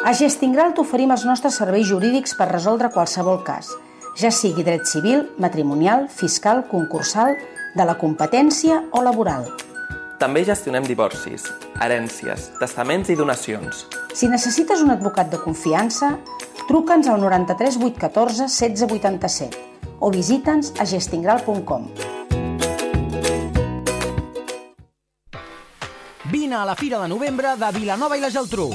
A 0.07 0.11
Gestingral 0.15 0.71
t'oferim 0.71 1.11
els 1.11 1.25
nostres 1.27 1.57
serveis 1.59 1.89
jurídics 1.89 2.31
per 2.39 2.45
resoldre 2.47 2.87
qualsevol 2.93 3.41
cas, 3.43 3.67
ja 4.15 4.31
sigui 4.31 4.63
dret 4.63 4.87
civil, 4.87 5.25
matrimonial, 5.43 6.05
fiscal, 6.07 6.63
concursal, 6.71 7.35
de 7.75 7.87
la 7.89 7.97
competència 7.99 8.77
o 8.95 9.01
laboral. 9.03 9.43
També 10.23 10.45
gestionem 10.47 10.87
divorcis, 10.87 11.49
herències, 11.83 12.47
testaments 12.61 13.11
i 13.11 13.17
donacions. 13.19 13.83
Si 14.15 14.31
necessites 14.31 14.85
un 14.85 14.95
advocat 14.95 15.27
de 15.35 15.41
confiança, 15.43 16.13
truca'ns 16.71 17.11
al 17.11 17.19
93 17.19 17.75
814 17.75 18.47
1687 18.47 19.67
o 19.99 20.15
visita'ns 20.15 20.71
a 20.79 20.87
gestingral.com. 20.87 21.91
Vine 26.51 26.63
a 26.63 26.65
la 26.65 26.75
Fira 26.75 26.99
de 26.99 27.07
Novembre 27.07 27.53
de 27.55 27.67
Vilanova 27.71 28.17
i 28.17 28.19
la 28.19 28.27
Geltrú. 28.27 28.65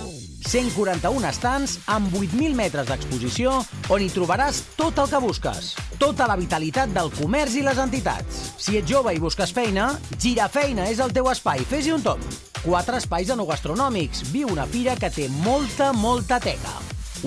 141 0.49 1.27
estants 1.29 1.74
amb 1.93 2.09
8.000 2.16 2.57
metres 2.57 2.89
d'exposició 2.89 3.53
on 3.93 4.01
hi 4.01 4.09
trobaràs 4.14 4.62
tot 4.79 4.97
el 5.03 5.11
que 5.11 5.20
busques. 5.20 5.74
Tota 6.01 6.24
la 6.31 6.39
vitalitat 6.41 6.95
del 6.97 7.12
comerç 7.18 7.59
i 7.61 7.66
les 7.66 7.77
entitats. 7.77 8.41
Si 8.57 8.79
ets 8.81 8.89
jove 8.89 9.12
i 9.12 9.20
busques 9.20 9.53
feina, 9.53 9.91
Girafeina 10.16 10.89
és 10.89 11.05
el 11.05 11.12
teu 11.12 11.29
espai. 11.29 11.68
Fes-hi 11.68 11.93
un 11.93 12.01
top. 12.01 12.24
Quatre 12.64 12.97
espais 12.97 13.37
enogastronòmics. 13.37 14.24
Viu 14.33 14.49
una 14.57 14.64
fira 14.64 14.97
que 14.97 15.12
té 15.12 15.29
molta, 15.45 15.93
molta 15.93 16.41
teca. 16.41 16.79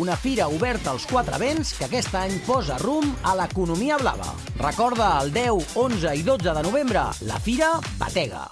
Una 0.02 0.18
fira 0.18 0.50
oberta 0.50 0.98
als 0.98 1.06
quatre 1.06 1.38
vents 1.38 1.78
que 1.78 1.86
aquest 1.86 2.16
any 2.18 2.40
posa 2.50 2.82
rumb 2.82 3.22
a 3.22 3.38
l'economia 3.38 4.02
blava. 4.02 4.34
Recorda 4.58 5.20
el 5.22 5.30
10, 5.30 5.76
11 5.78 6.16
i 6.18 6.26
12 6.26 6.56
de 6.58 6.72
novembre, 6.72 7.12
la 7.30 7.38
fira 7.38 7.76
batega. 8.02 8.48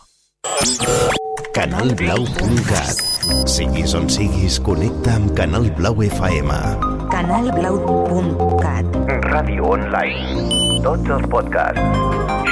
Canalblau.cat 1.54 2.96
Siguis 3.50 3.94
on 3.98 4.06
siguis, 4.10 4.60
connecta 4.64 5.16
amb 5.18 5.34
Canal 5.36 5.66
Blau 5.78 6.00
FM. 6.06 6.52
canalblau.cat 7.12 8.86
Ràdio 9.28 9.68
online. 9.76 10.48
Tots 10.86 11.10
els 11.18 11.26
podcasts. 11.32 11.82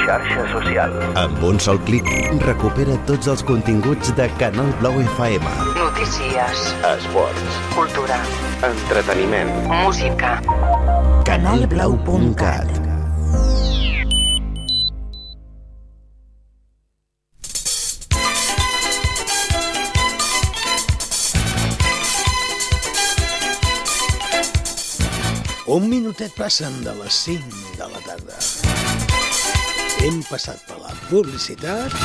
Xarxa 0.05 0.45
social. 0.51 0.95
Amb 1.21 1.43
un 1.47 1.59
sol 1.59 1.79
clic, 1.87 2.07
recupera 2.45 2.97
tots 3.09 3.27
els 3.31 3.43
continguts 3.47 4.11
de 4.17 4.27
Canal 4.41 4.73
Blau 4.81 4.99
FM. 5.15 5.45
Notícies, 5.79 6.65
Esports. 6.91 7.59
cultura, 7.75 8.19
Entreteniment. 8.71 9.53
música. 9.71 10.41
Canalblau.cat 11.25 12.67
Un 25.68 25.88
minutet 25.89 26.30
passen 26.38 26.84
de 26.86 26.91
les 26.93 27.13
5 27.26 27.41
de 27.74 27.86
la 27.89 27.99
tarda. 28.05 28.36
Hem 30.05 30.20
passat 30.30 30.59
per 30.68 30.76
la 30.78 30.91
publicitat 31.07 31.95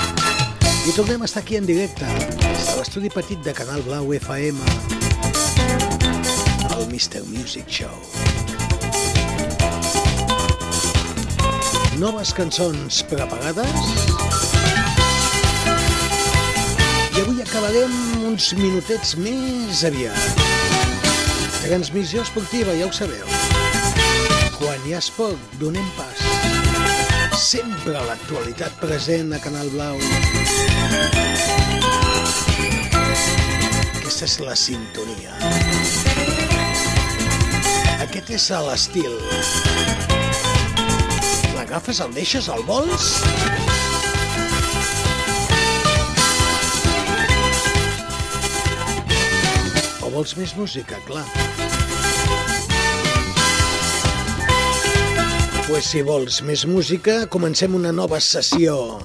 i 0.88 0.94
tornem 0.96 1.20
a 1.20 1.28
estar 1.28 1.42
aquí 1.42 1.58
en 1.58 1.68
directe 1.68 2.08
de 2.08 2.76
l'estudi 2.78 3.10
petit 3.12 3.42
de 3.44 3.52
Canal 3.52 3.84
Blau 3.84 4.14
FM 4.16 4.56
el 6.70 6.86
Mr. 6.88 7.20
Music 7.28 7.68
Show. 7.68 7.92
Noves 12.00 12.32
cançons 12.32 13.02
preparades 13.12 13.92
i 17.12 17.20
avui 17.26 17.44
acabarem 17.44 17.92
uns 18.32 18.54
minutets 18.56 19.18
més 19.20 19.84
aviat. 19.84 20.48
Transmissió 21.60 22.24
esportiva, 22.24 22.72
ja 22.80 22.88
ho 22.88 22.96
sabeu. 22.96 23.39
Quan 24.60 24.82
hi 24.84 24.92
ha 24.92 24.98
esport, 25.00 25.52
donem 25.56 25.86
pas. 25.96 26.18
Sempre 27.40 27.94
l'actualitat 28.04 28.74
present 28.76 29.32
a 29.32 29.38
Canal 29.40 29.70
Blau. 29.72 29.96
Aquesta 33.96 34.26
és 34.26 34.34
la 34.44 34.56
sintonia. 34.60 35.32
Aquest 38.04 38.34
és 38.36 38.50
l'estil. 38.66 39.16
L'agafes, 41.56 42.04
el 42.04 42.12
deixes, 42.20 42.52
el 42.52 42.60
vols? 42.68 43.08
O 50.04 50.12
vols 50.12 50.36
més 50.36 50.52
música, 50.60 51.00
clar. 51.08 51.24
Pues 55.70 55.86
si 55.86 56.00
vols 56.02 56.40
més 56.42 56.64
música, 56.66 57.28
comencem 57.30 57.76
una 57.78 57.92
nova 57.94 58.18
sessió. 58.18 58.98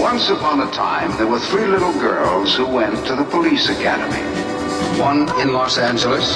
Once 0.00 0.30
upon 0.32 0.62
a 0.62 0.70
time, 0.72 1.12
there 1.18 1.26
were 1.26 1.38
three 1.50 1.66
little 1.66 1.92
girls 2.00 2.56
who 2.56 2.64
went 2.64 2.96
to 3.04 3.14
the 3.14 3.26
police 3.28 3.68
academy. 3.68 4.24
One 4.96 5.28
in 5.42 5.52
Los 5.52 5.76
Angeles, 5.76 6.32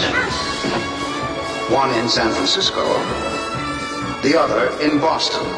one 1.73 1.89
in 1.97 2.07
San 2.11 2.31
Francisco, 2.37 2.85
the 4.21 4.37
other 4.37 4.69
in 4.85 5.01
Boston. 5.01 5.49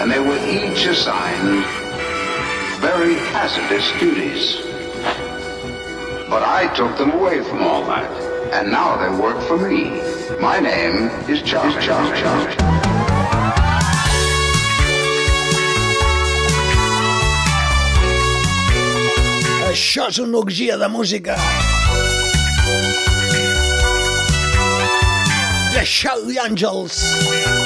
And 0.00 0.10
they 0.10 0.18
were 0.18 0.40
each 0.48 0.86
assigned 0.86 1.62
very 2.80 3.20
hazardous 3.36 3.84
duties. 4.00 4.62
But 6.30 6.42
I 6.42 6.72
took 6.74 6.96
them 6.96 7.10
away 7.12 7.44
from 7.44 7.62
all 7.62 7.84
that, 7.84 8.10
and 8.54 8.70
now 8.70 8.96
they 8.96 9.12
work 9.20 9.36
for 9.46 9.58
me. 9.58 10.15
My 10.40 10.58
name 10.58 11.08
is 11.30 11.40
Charlie. 11.42 11.80
Charlie. 11.80 12.18
Charlie. 12.18 12.56
Això 19.70 20.08
és 20.10 20.18
una 20.18 20.38
orgia 20.38 20.76
de 20.82 20.88
música. 20.88 21.36
The 25.72 25.84
Charlie 25.84 26.38
Angels. 26.42 26.98
This 27.22 27.65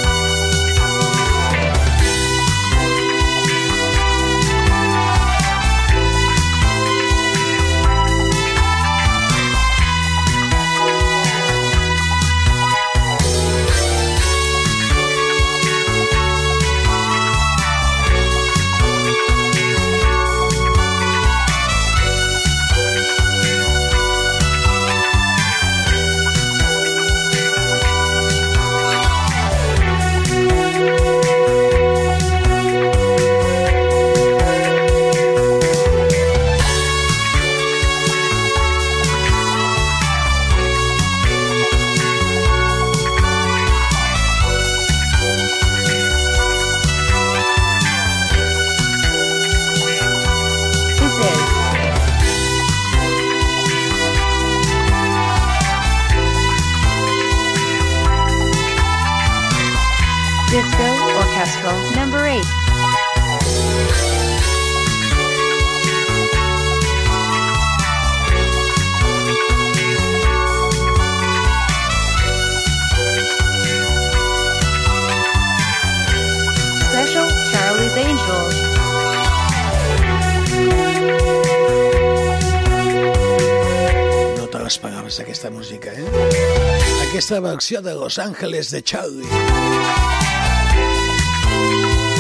aquesta, 85.20 85.48
aquesta 85.48 85.50
música, 85.50 85.90
eh? 85.92 87.08
Aquesta 87.08 87.40
versió 87.40 87.82
de 87.82 87.94
Los 87.94 88.18
Angeles 88.18 88.70
de 88.70 88.82
Charlie. 88.82 89.26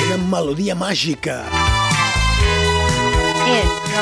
Una 0.06 0.16
melodia 0.16 0.74
màgica. 0.74 1.44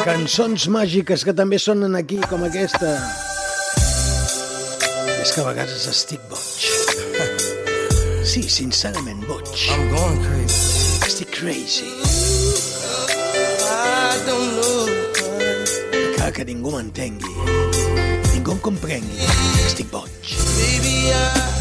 Cançons 0.05 0.69
màgiques 0.69 1.25
que 1.25 1.33
també 1.33 1.59
sonen 1.59 1.97
aquí, 1.97 2.19
com 2.29 2.45
aquesta. 2.45 2.97
És 5.23 5.33
que 5.33 5.43
a 5.43 5.49
vegades 5.51 5.87
estic 5.87 6.21
boig. 6.31 6.69
Sí, 8.29 8.43
sincerament, 8.45 9.23
boig. 9.25 9.49
I'm 9.73 9.89
going 9.89 10.19
crazy. 10.21 11.07
Estic 11.07 11.33
crazy. 11.33 11.89
I 13.65 14.21
don't 14.27 14.53
know. 14.53 14.85
Que 16.39 16.45
ningú 16.47 16.71
m'entengui. 16.71 17.68
com 18.49 18.59
comprengui. 18.65 19.29
Estic 19.67 19.91
boig. 19.93 20.09
Baby, 20.57 21.13
I... 21.13 21.58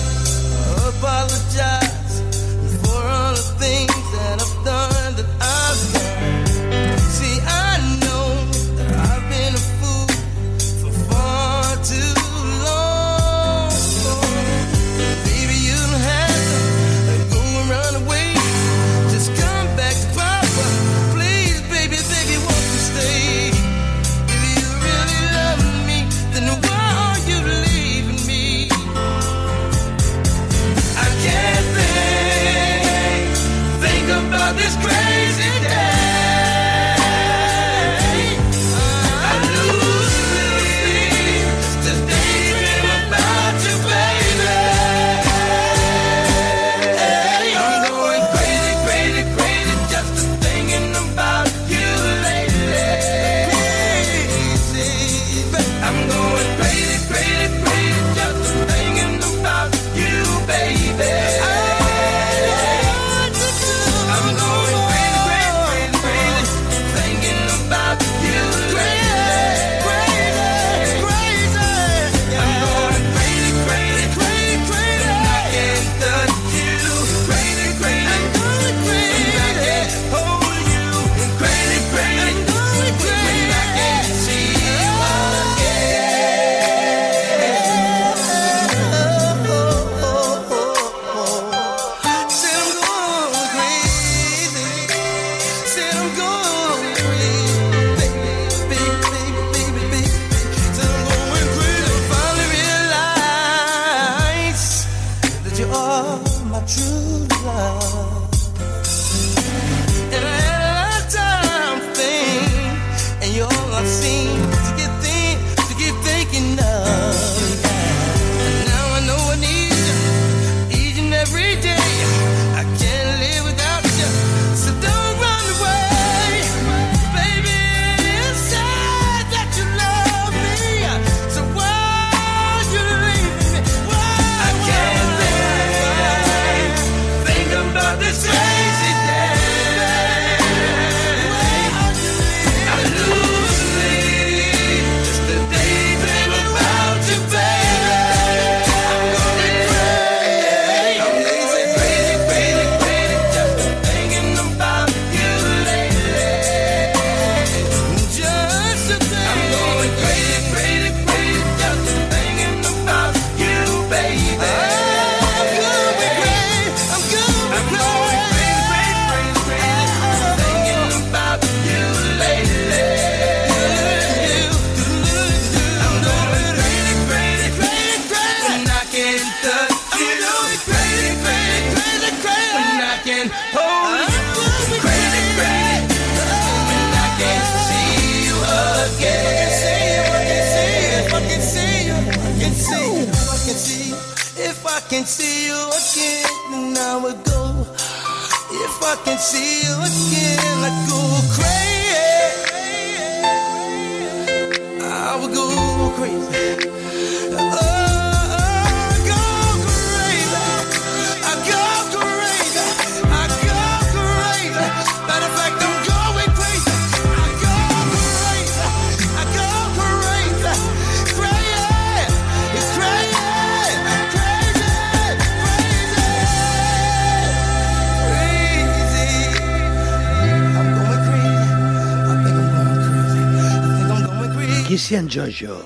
Christian 234.87 235.09
Jojo. 235.09 235.65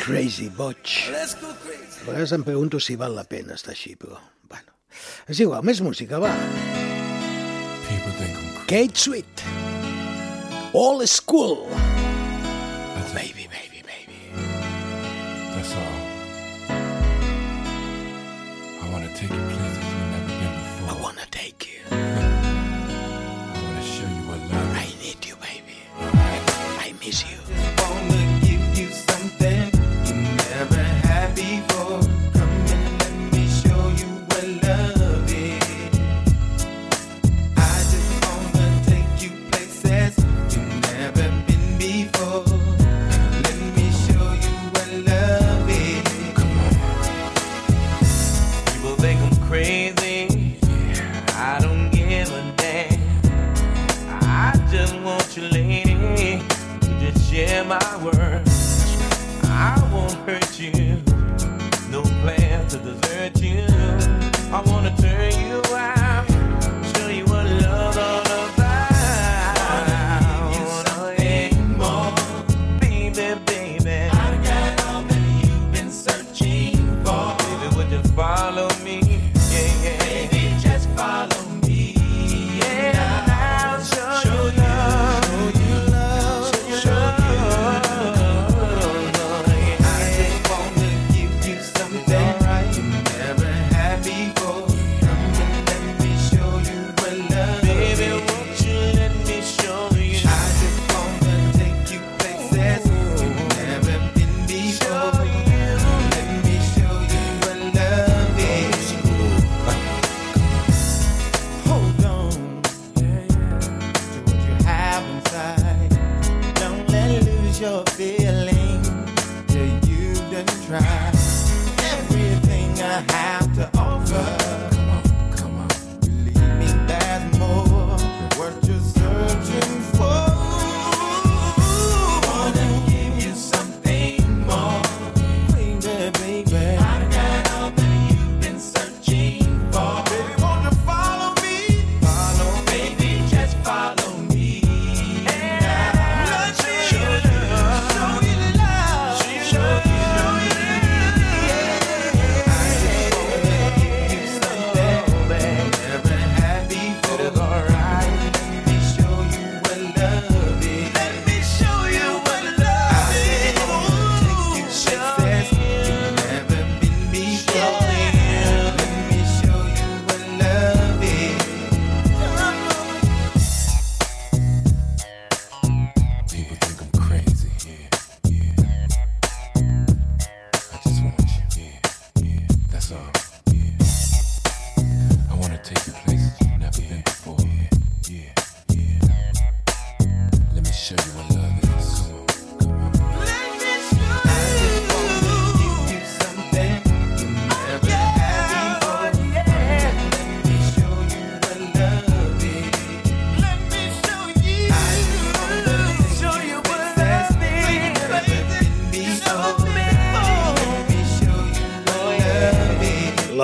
Crazy 0.00 0.48
Botch. 0.48 1.06
A 2.02 2.10
vegades 2.10 2.32
em 2.32 2.42
pregunto 2.42 2.80
si 2.82 2.96
val 2.98 3.14
la 3.14 3.22
pena 3.22 3.54
estar 3.54 3.76
així, 3.76 3.94
però... 3.94 4.18
Bueno, 4.50 4.74
és 5.30 5.38
igual, 5.38 5.62
més 5.62 5.78
música, 5.86 6.18
va. 6.18 6.34
Kate 8.66 8.98
Sweet. 9.06 9.46
All 10.74 11.06
School. 11.06 11.54
All 11.54 11.70
School. 11.70 11.81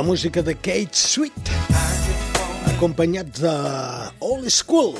música 0.08 0.42
de 0.42 0.54
Kate 0.54 0.96
Sweet, 0.96 1.50
acompanyat 2.64 3.28
de 3.28 3.52
All 4.24 4.48
School. 4.48 4.96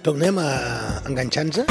Tornem 0.00 0.40
a 0.40 0.48
enganxar-nos. 1.04 1.68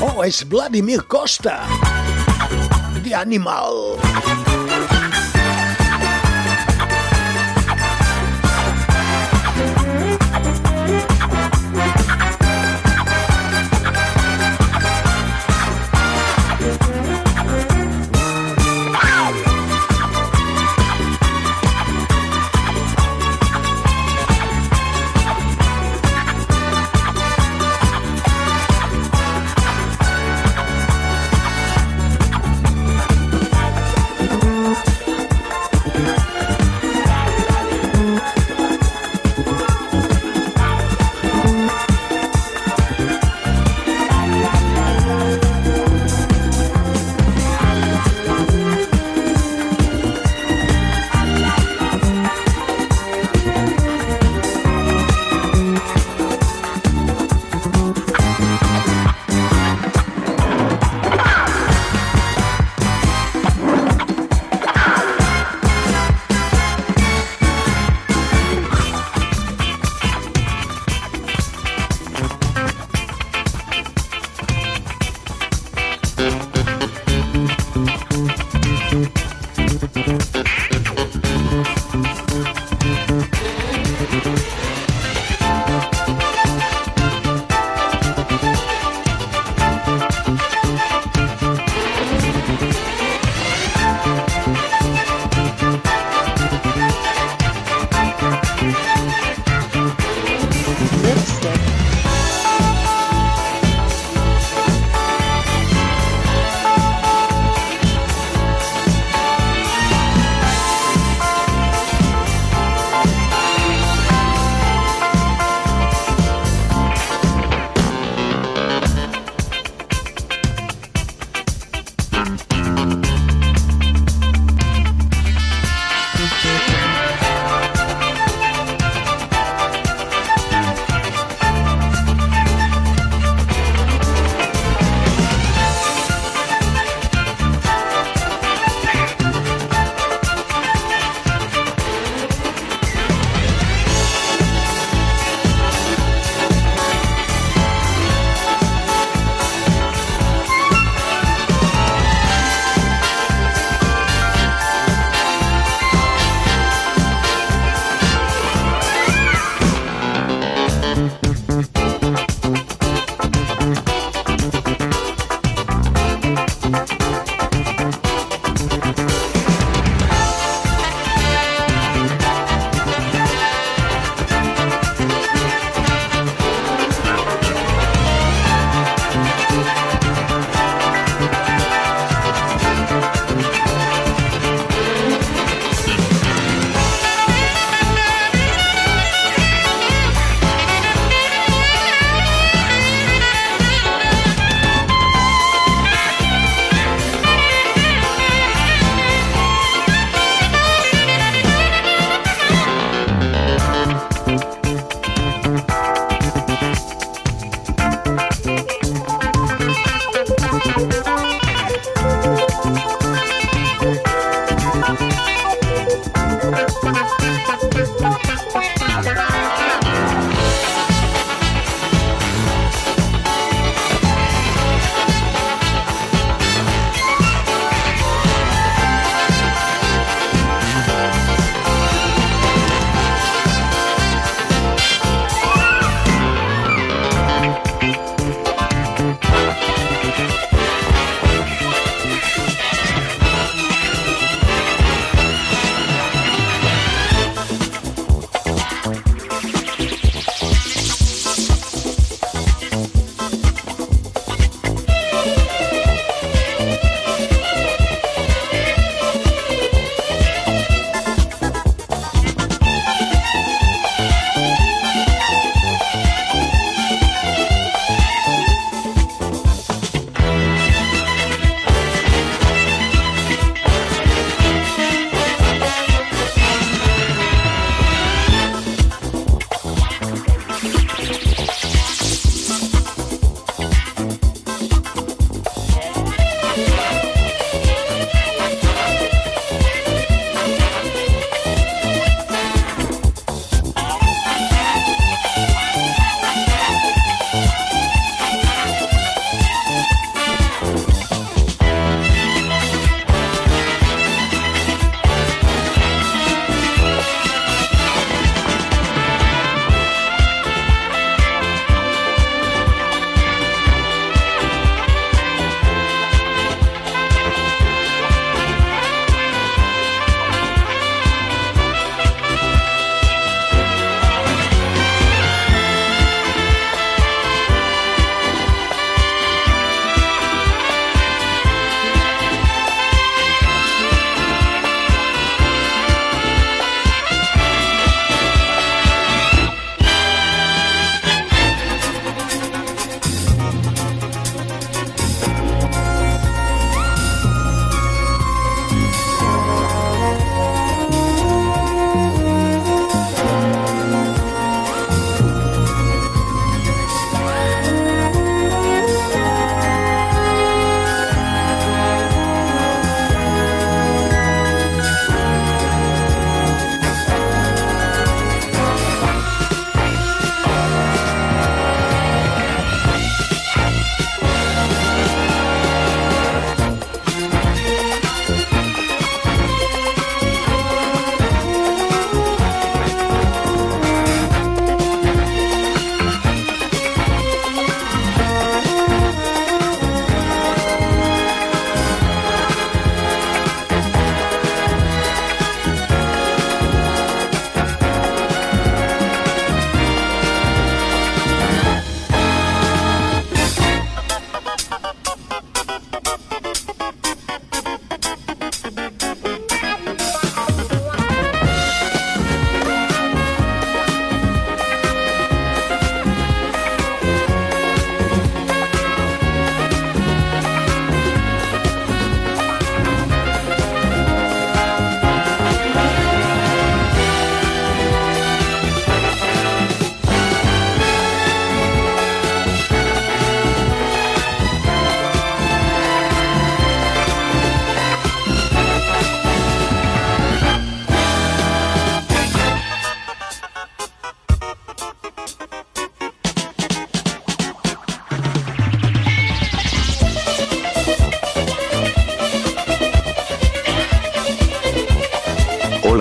Oh, 0.00 0.24
és 0.24 0.40
Vladimir 0.48 1.04
Costa, 1.04 1.68
The 3.04 3.12
Animal. 3.12 3.97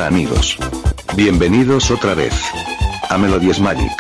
Amigos. 0.06 0.58
Bienvenidos 1.16 1.90
otra 1.90 2.14
vez 2.14 2.34
a 3.10 3.18
Melodies 3.18 3.60
Magic, 3.60 3.92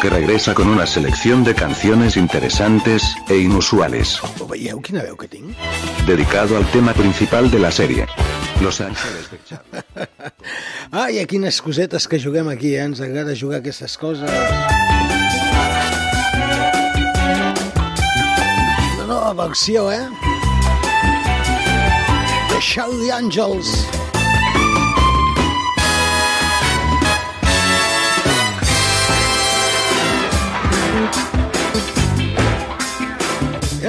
que 0.00 0.10
regresa 0.10 0.52
con 0.52 0.68
una 0.68 0.86
selección 0.86 1.42
de 1.44 1.54
canciones 1.54 2.16
interesantes 2.16 3.16
e 3.28 3.38
inusuales, 3.38 4.20
dedicado 6.06 6.56
al 6.56 6.66
tema 6.70 6.92
principal 6.92 7.50
de 7.50 7.58
la 7.58 7.70
serie, 7.70 8.06
Los 8.60 8.80
Ángeles 8.80 9.30
de 9.30 9.38
Charlie. 9.44 9.82
Ai, 10.90 11.18
a 11.20 11.26
quines 11.26 11.62
cosetes 11.62 12.06
que 12.06 12.20
juguem 12.20 12.48
aquí, 12.48 12.74
eh? 12.74 12.84
Ens 12.84 13.00
agrada 13.00 13.32
jugar 13.34 13.60
aquestes 13.60 13.96
coses. 13.96 14.30
Una 18.98 19.06
nova 19.06 19.46
versió, 19.46 19.90
eh? 19.90 20.06
The 22.50 22.60
Show 22.60 22.90
the 23.00 23.12
Angels. 23.12 23.88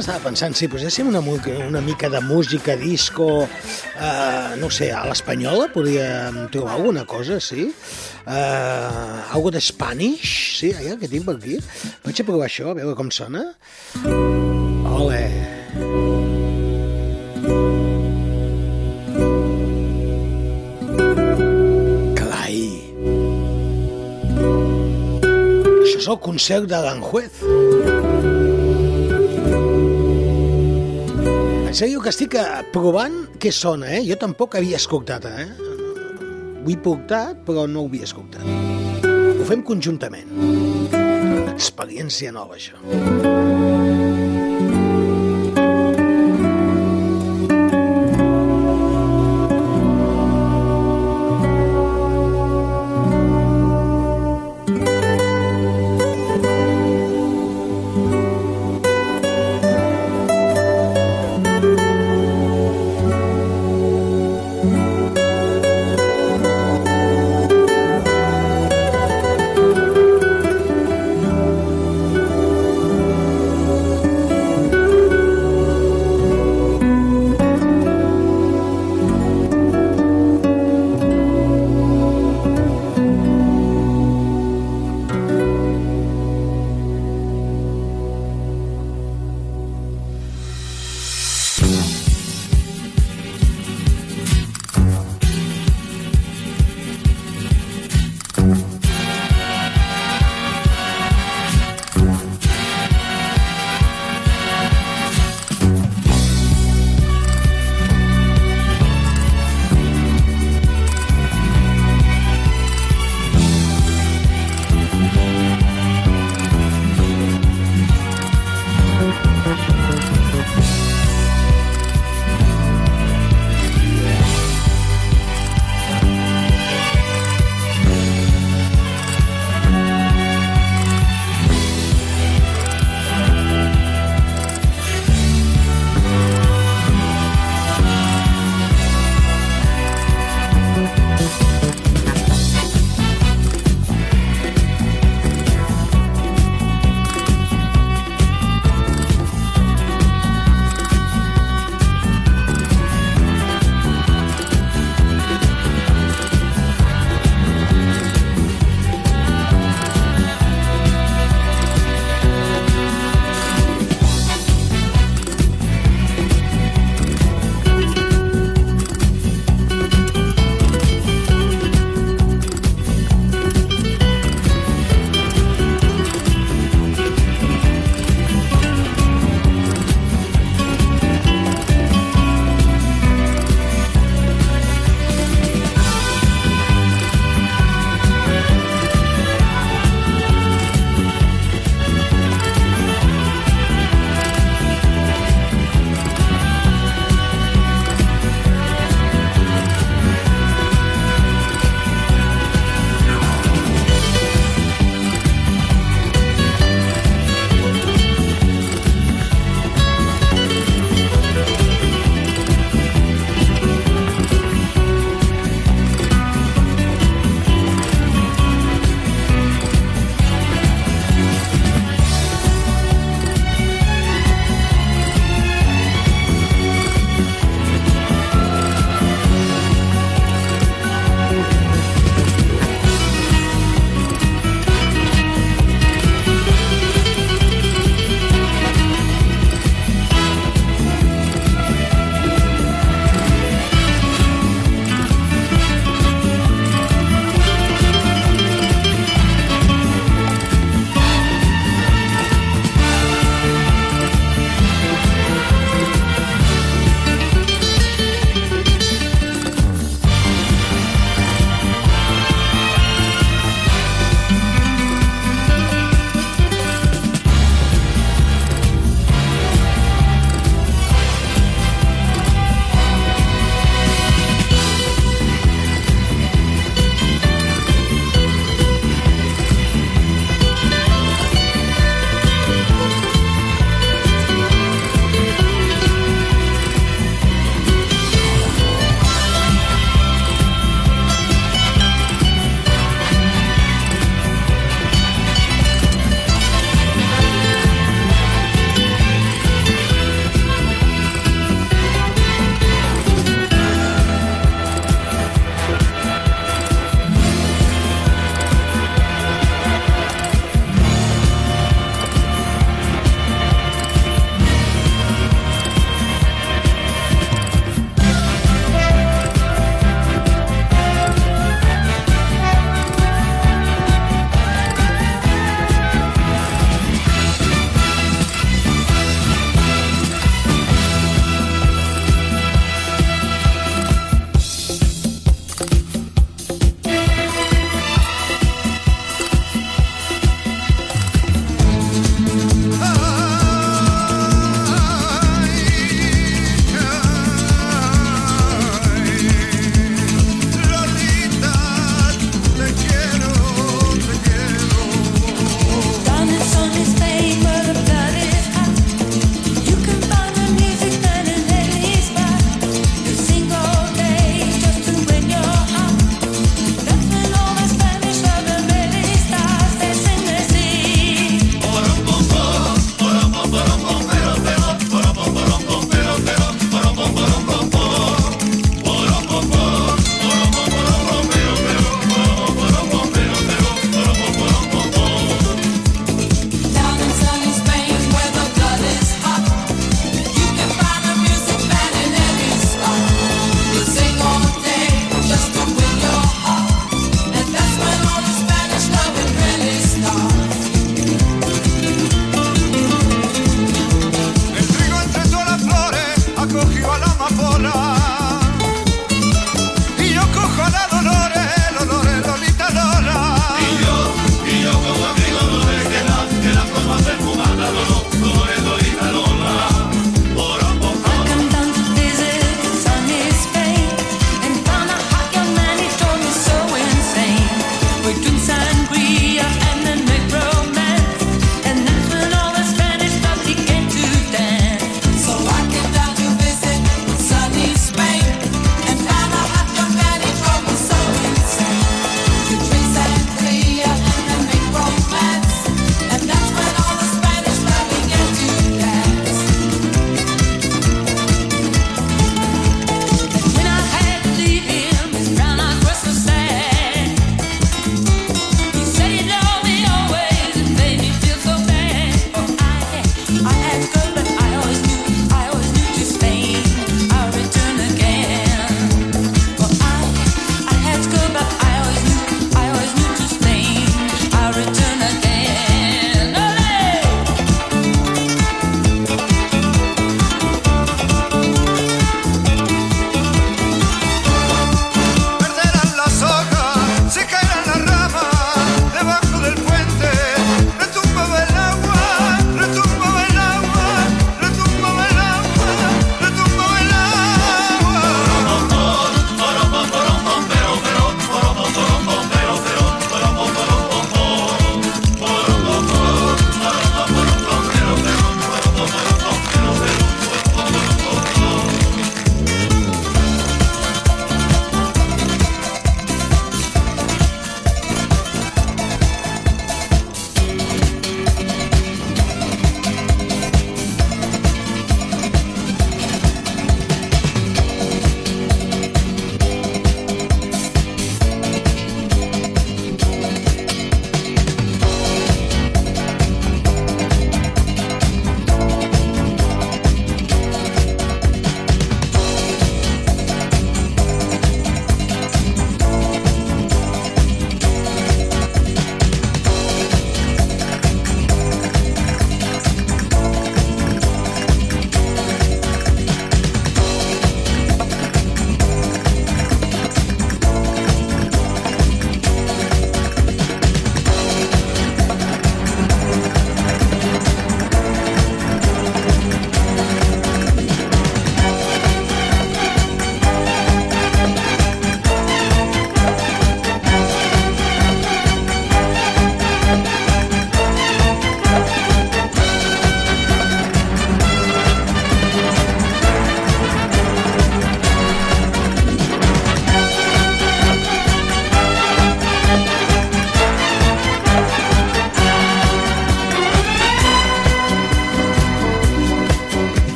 Estava 0.00 0.22
pensant, 0.24 0.54
si 0.56 0.68
poséssim 0.70 1.08
una, 1.10 1.20
una 1.20 1.80
mica 1.84 2.08
de 2.08 2.20
música, 2.24 2.76
disco, 2.76 3.44
eh, 3.44 4.56
no 4.60 4.70
sé, 4.72 4.90
a 4.96 5.02
l'espanyola 5.08 5.68
podríem 5.74 6.46
trobar 6.52 6.78
alguna 6.78 7.04
cosa, 7.04 7.40
sí? 7.40 7.68
Eh, 8.26 9.34
algo 9.34 9.50
de 9.52 9.60
Spanish, 9.60 10.60
sí, 10.60 10.72
allà 10.72 10.96
que 11.00 11.10
tinc 11.10 11.26
per 11.28 11.36
aquí. 11.36 11.58
Vaig 12.04 12.22
a 12.22 12.26
provar 12.28 12.48
això, 12.48 12.70
a 12.72 12.78
veure 12.78 12.96
com 12.96 13.12
sona. 13.12 13.44
Ole! 14.96 15.24
Carai! 22.16 22.64
Això 25.84 26.00
és 26.00 26.08
el 26.08 26.24
concert 26.24 26.72
de 26.72 26.84
l'Anjuez. 26.88 27.44
En 31.70 31.76
sèrio 31.78 32.00
que 32.02 32.10
estic 32.10 32.32
eh, 32.34 32.64
provant 32.74 33.12
què 33.38 33.52
sona, 33.54 33.92
eh? 33.94 34.00
Jo 34.02 34.16
tampoc 34.18 34.56
havia 34.58 34.74
escoltat, 34.80 35.28
eh? 35.30 35.44
Ho 36.64 36.66
he 36.66 36.74
portat, 36.82 37.44
però 37.46 37.68
no 37.70 37.84
ho 37.84 37.86
havia 37.86 38.08
escoltat. 38.08 38.42
Ho 39.06 39.46
fem 39.46 39.62
conjuntament. 39.68 40.34
Experiència 41.54 42.34
nova, 42.34 42.58
això. 42.58 43.88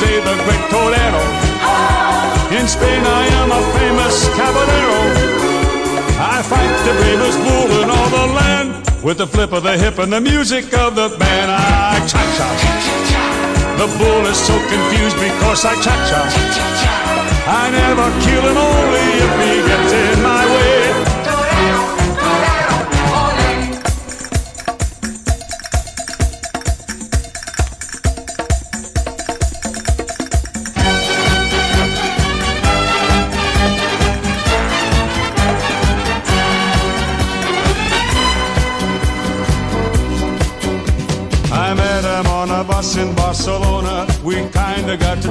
Jose 0.00 0.20
the 0.24 0.36
great 0.44 0.64
torero. 0.72 1.22
In 2.56 2.66
Spain 2.66 3.04
I 3.04 3.24
am 3.40 3.52
a 3.52 3.62
famous 3.76 4.28
caballero. 4.32 5.00
I 6.16 6.40
fight 6.40 6.72
the 6.88 6.94
bravest 7.00 7.38
bull 7.44 7.68
in 7.82 7.90
all 7.90 8.08
the 8.08 8.26
land 8.32 8.68
with 9.04 9.18
the 9.18 9.26
flip 9.26 9.52
of 9.52 9.62
the 9.62 9.76
hip 9.76 9.98
and 9.98 10.10
the 10.10 10.20
music 10.20 10.72
of 10.72 10.94
the 10.94 11.08
band. 11.18 11.50
I 11.50 12.00
cha 12.08 12.22
cha. 12.36 12.48
The 13.76 13.88
bull 13.98 14.24
is 14.24 14.38
so 14.38 14.56
confused 14.72 15.18
because 15.20 15.64
I 15.66 15.74
cha 15.84 15.94
cha. 16.08 16.22
I 17.44 17.68
never 17.70 18.08
kill 18.24 18.44
him 18.48 18.56
only 18.56 19.06
if 19.24 19.32
he 19.44 19.52
gets 19.68 19.92
in 19.92 20.22
my 20.22 20.39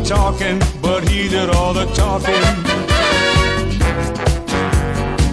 talking, 0.09 0.57
but 0.81 1.07
he 1.07 1.29
did 1.29 1.51
all 1.51 1.71
the 1.71 1.85
talking. 1.93 2.43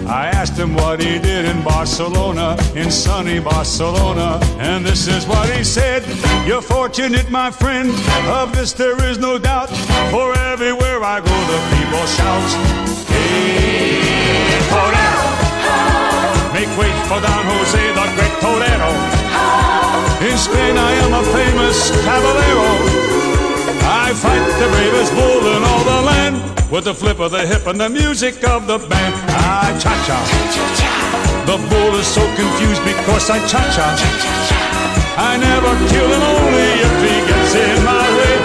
I 0.07 0.29
asked 0.31 0.55
him 0.55 0.75
what 0.75 1.01
he 1.01 1.17
did 1.17 1.45
in 1.45 1.63
Barcelona, 1.63 2.55
in 2.75 2.91
sunny 2.91 3.39
Barcelona, 3.39 4.39
and 4.59 4.85
this 4.85 5.07
is 5.07 5.25
what 5.25 5.49
he 5.49 5.63
said. 5.63 6.03
You're 6.45 6.61
fortunate, 6.61 7.31
my 7.31 7.49
friend, 7.49 7.89
of 8.29 8.55
this 8.55 8.71
there 8.73 9.03
is 9.09 9.17
no 9.17 9.39
doubt, 9.39 9.71
for 10.11 10.37
everywhere 10.53 11.03
I 11.03 11.21
go 11.21 11.37
the 11.53 11.59
people 11.73 12.05
shout, 12.17 12.49
Hey, 13.09 14.61
Torero! 14.69 15.27
Make 16.53 16.71
way 16.77 16.91
for 17.09 17.19
Don 17.25 17.43
Jose, 17.49 17.83
the 17.97 18.05
great 18.13 18.35
Torero! 18.45 18.91
In 20.29 20.37
Spain 20.37 20.77
I 20.77 20.91
am 21.03 21.13
a 21.13 21.23
famous. 21.33 23.26
I 24.07 24.13
fight 24.13 24.39
the 24.39 24.69
bravest 24.71 25.11
bull 25.15 25.43
in 25.51 25.63
all 25.65 25.83
the 25.83 26.01
land 26.07 26.71
with 26.71 26.85
the 26.85 26.93
flip 26.93 27.19
of 27.19 27.31
the 27.31 27.45
hip 27.45 27.67
and 27.67 27.77
the 27.77 27.89
music 27.89 28.41
of 28.47 28.65
the 28.65 28.77
band. 28.77 29.13
Ah, 29.27 29.67
I 29.67 29.77
cha 29.77 29.91
cha. 30.07 30.17
Cha. 30.79 31.43
The 31.45 31.57
bull 31.67 31.93
is 31.99 32.07
so 32.07 32.23
confused 32.39 32.81
because 32.85 33.29
I 33.29 33.39
cha 33.51 33.59
cha. 33.75 33.87
I 35.19 35.35
never 35.35 35.75
kill 35.91 36.07
him 36.07 36.23
only 36.23 36.69
if 36.87 36.95
he 37.03 37.15
gets 37.27 37.53
in 37.55 37.83
my 37.83 38.07
way. 38.15 38.35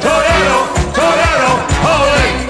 Torero, 0.00 0.58
torero, 0.96 1.52
holy. 1.84 2.49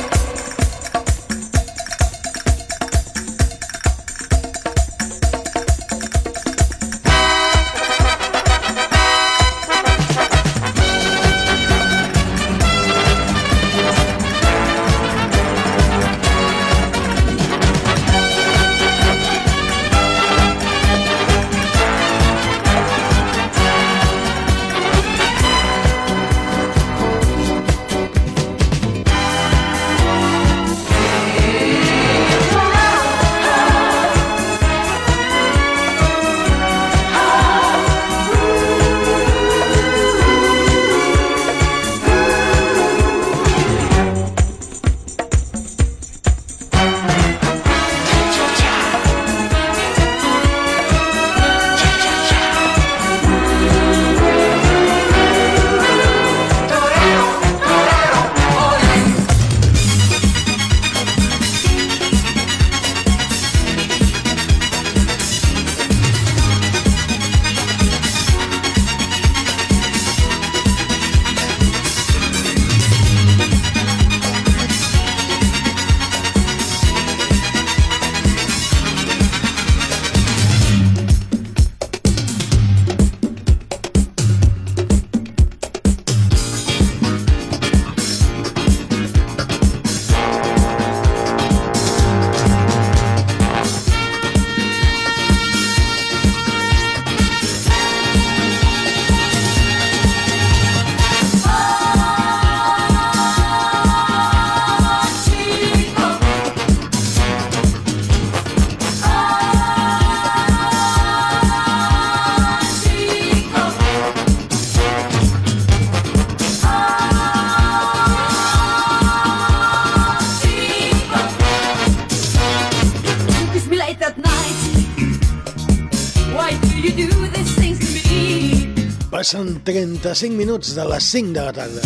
Passen 129.20 129.60
35 129.68 130.32
minuts 130.32 130.70
de 130.72 130.84
les 130.88 131.04
5 131.12 131.34
de 131.34 131.42
la 131.44 131.52
tarda. 131.52 131.82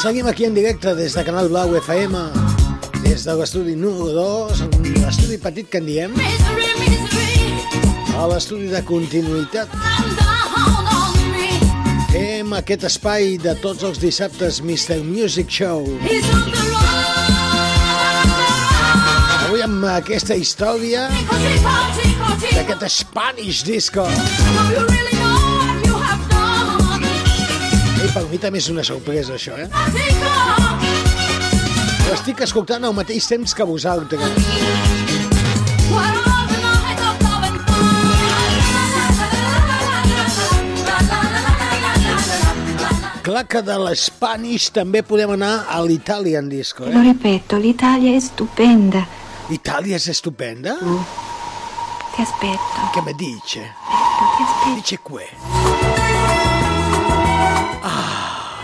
Seguim 0.00 0.30
aquí 0.30 0.46
en 0.48 0.54
directe 0.56 0.94
des 0.96 1.12
de 1.12 1.24
Canal 1.26 1.50
Blau 1.52 1.74
FM, 1.76 2.22
des 3.04 3.26
de 3.28 3.34
l'estudi 3.36 3.76
número 3.76 4.14
2, 4.16 4.64
un 4.78 5.04
estudi 5.10 5.36
petit 5.36 5.68
que 5.68 5.84
en 5.84 5.92
diem, 5.92 6.16
a 8.16 8.26
l'estudi 8.32 8.72
de 8.72 8.80
continuïtat. 8.88 9.68
Fem 12.16 12.56
aquest 12.56 12.88
espai 12.88 13.36
de 13.44 13.58
tots 13.60 13.84
els 13.84 14.00
dissabtes 14.00 14.64
Mr. 14.64 15.02
Music 15.04 15.52
Show. 15.52 15.84
He's 16.00 16.24
on 16.32 16.48
the 16.48 16.70
run. 16.72 16.79
Amb 19.80 19.88
aquesta 19.96 20.34
història 20.36 21.06
d'aquest 21.08 22.82
Spanish 22.92 23.62
Disco. 23.64 24.04
I 28.00 28.08
per 28.12 28.24
mi 28.28 28.40
també 28.42 28.60
és 28.60 28.68
una 28.68 28.84
sorpresa, 28.84 29.38
això, 29.38 29.56
eh? 29.56 29.68
L'estic 32.10 32.42
escoltant 32.44 32.84
al 32.84 32.92
mateix 32.92 33.28
temps 33.30 33.54
que 33.56 33.64
vosaltres. 33.64 34.20
Clar 43.24 43.46
que 43.46 43.62
de 43.64 43.78
l'Spanish 43.80 44.68
també 44.76 45.00
podem 45.06 45.32
anar 45.38 45.54
a 45.70 45.80
l'Italian 45.86 46.52
Disco, 46.52 46.84
Lo 46.84 47.00
eh? 47.00 47.12
ripeto, 47.12 47.56
l'Italia 47.56 48.16
è 48.16 48.20
stupenda. 48.20 49.19
Italia 49.50 49.94
és 49.96 50.06
estupenda? 50.08 50.76
Ti 52.14 52.22
aspetto, 52.22 52.90
Che 52.92 53.00
me 53.02 53.12
dice? 53.14 53.60
ti 54.36 54.42
aspetto. 54.42 54.74
Dice 54.74 54.98
que. 55.02 55.28
Ah. 57.82 58.60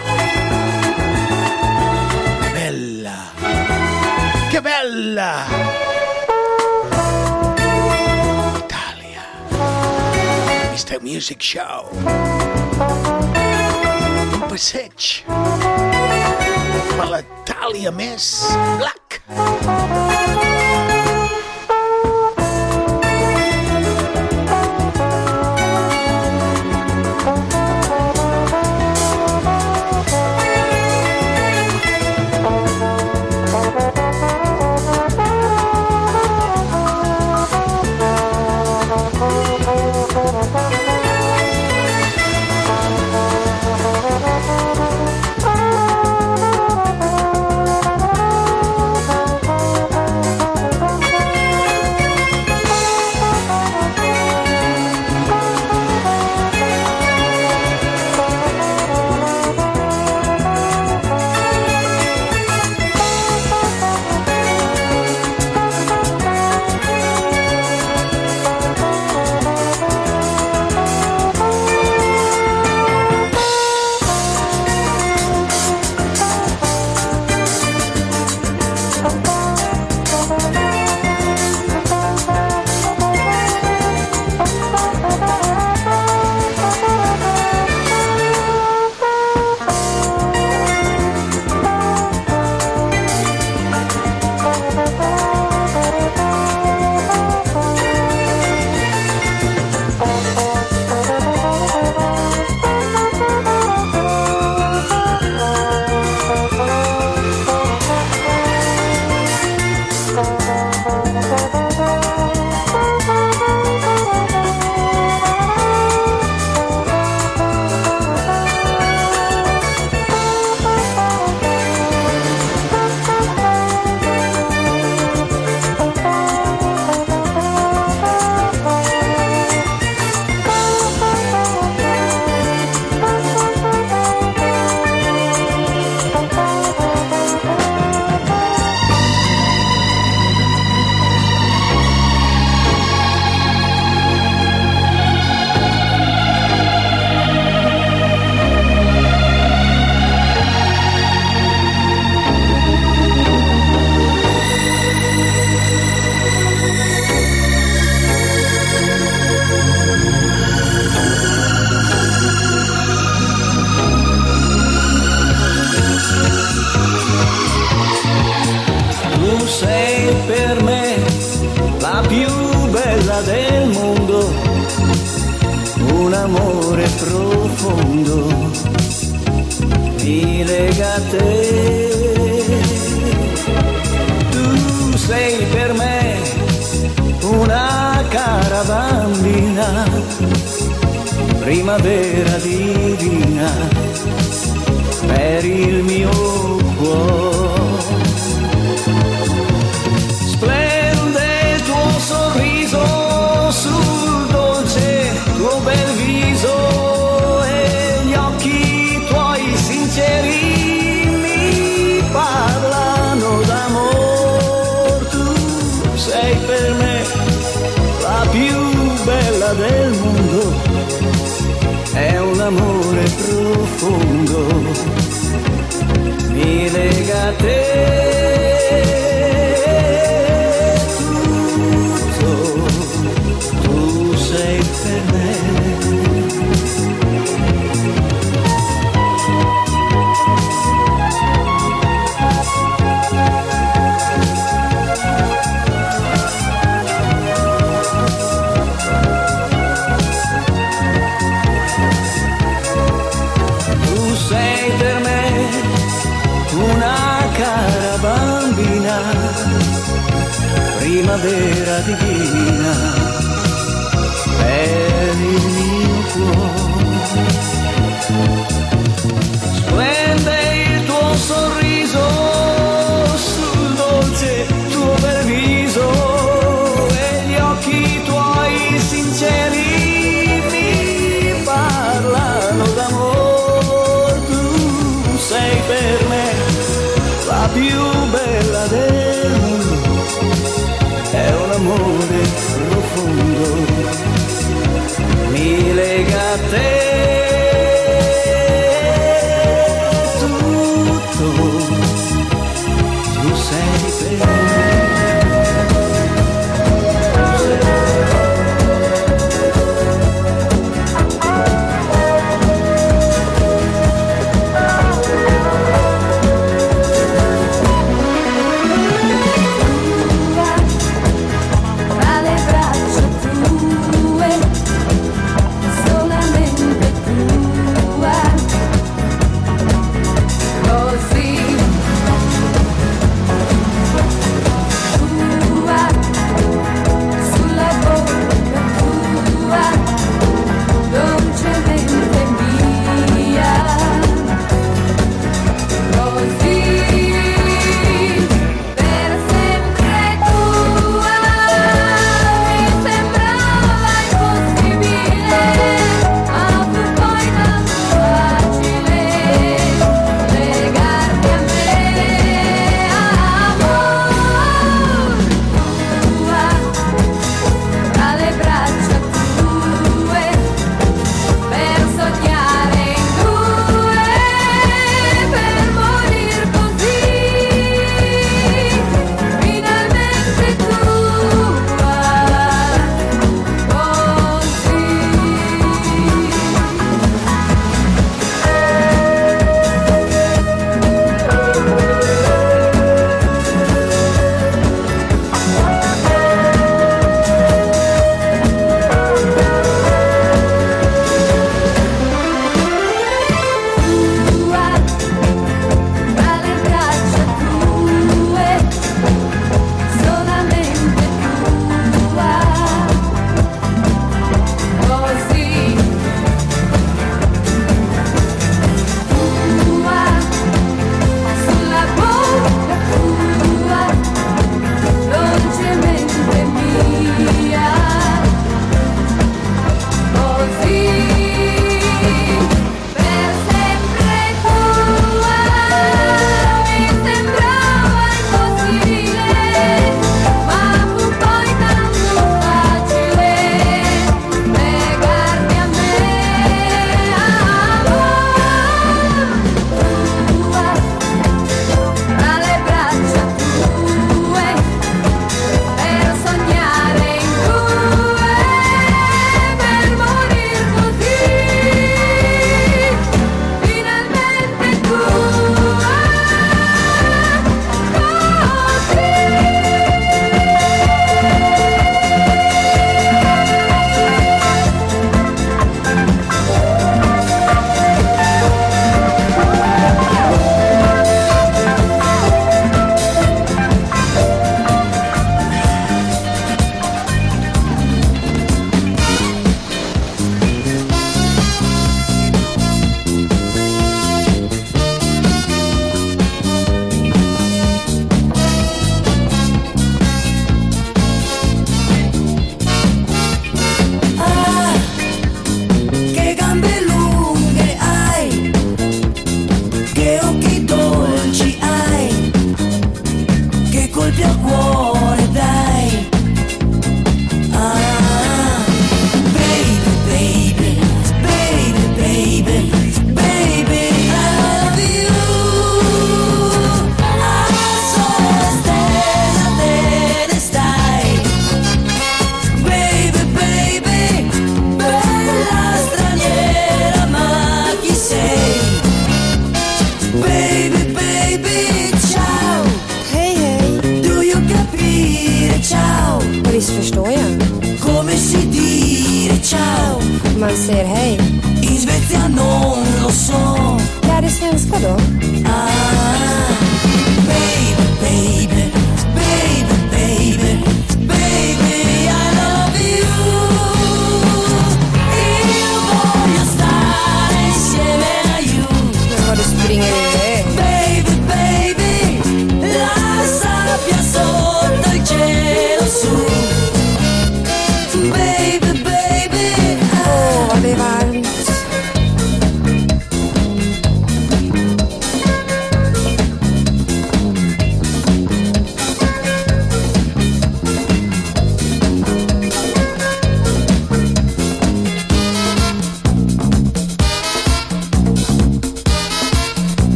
Bella. 2.52 3.30
Che 4.50 4.60
bella! 4.60 5.44
Italia. 8.56 9.22
Mr. 10.72 11.00
Music 11.02 11.40
Show. 11.42 11.88
Un 14.32 14.42
passeig 14.48 15.24
per 16.96 17.08
l'Itàlia 17.12 17.90
més 17.92 18.30
black. 18.78 19.20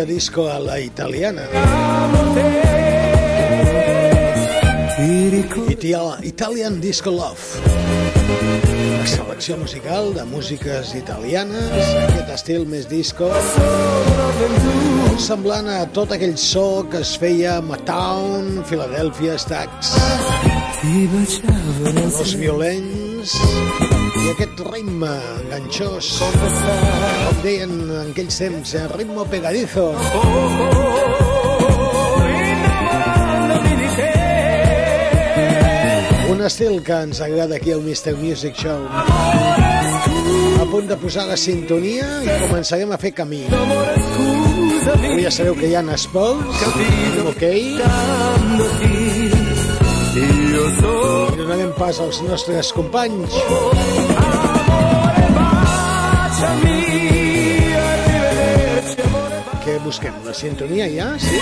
Música 0.00 0.04
disco 0.04 0.48
a 0.48 0.58
la 0.58 0.80
italiana. 0.80 1.42
Italian 6.22 6.80
Disco 6.80 7.10
Love. 7.10 7.60
La 8.98 9.06
selecció 9.06 9.56
musical 9.56 10.14
de 10.14 10.24
músiques 10.24 10.94
italianes, 10.94 11.94
aquest 12.08 12.30
estil 12.34 12.66
més 12.66 12.88
disco, 12.88 13.30
semblant 15.18 15.68
a 15.68 15.86
tot 15.92 16.12
aquell 16.12 16.36
so 16.36 16.86
que 16.90 17.00
es 17.04 17.16
feia 17.18 17.58
a 17.58 17.62
Motown, 17.64 18.62
Philadelphia 18.68 19.36
nel 21.92 22.12
els 22.12 22.36
violents 22.36 23.99
aquest 24.30 24.60
ritme 24.68 25.10
enganxós, 25.40 26.08
com 26.20 27.38
deien 27.42 27.72
en 27.82 28.10
aquells 28.10 28.36
temps, 28.38 28.74
eh, 28.78 28.86
ritmo 28.92 29.24
pegadizo. 29.26 29.88
Un 36.30 36.42
estil 36.46 36.82
que 36.86 37.00
ens 37.06 37.20
agrada 37.20 37.56
aquí 37.56 37.72
al 37.72 37.82
Mr. 37.82 38.14
Music 38.16 38.54
Show. 38.54 38.86
A 40.60 40.66
punt 40.70 40.86
de 40.88 40.96
posar 41.00 41.26
la 41.26 41.36
sintonia 41.36 42.06
i 42.22 42.30
començarem 42.46 42.92
a 42.92 42.98
fer 43.00 43.12
camí. 43.16 43.42
Avui 43.50 45.22
ja 45.26 45.32
sabeu 45.34 45.54
que 45.58 45.66
hi 45.72 45.74
ha 45.74 45.82
esports, 45.96 46.62
ok? 47.34 47.44
I 50.80 51.36
donarem 51.36 51.72
pas 51.76 52.00
als 52.00 52.22
nostres 52.24 52.72
companys. 52.72 53.34
Què 59.60 59.76
busquem? 59.84 60.16
La 60.24 60.32
sintonia 60.34 60.88
ja? 60.88 61.10
Sí? 61.20 61.38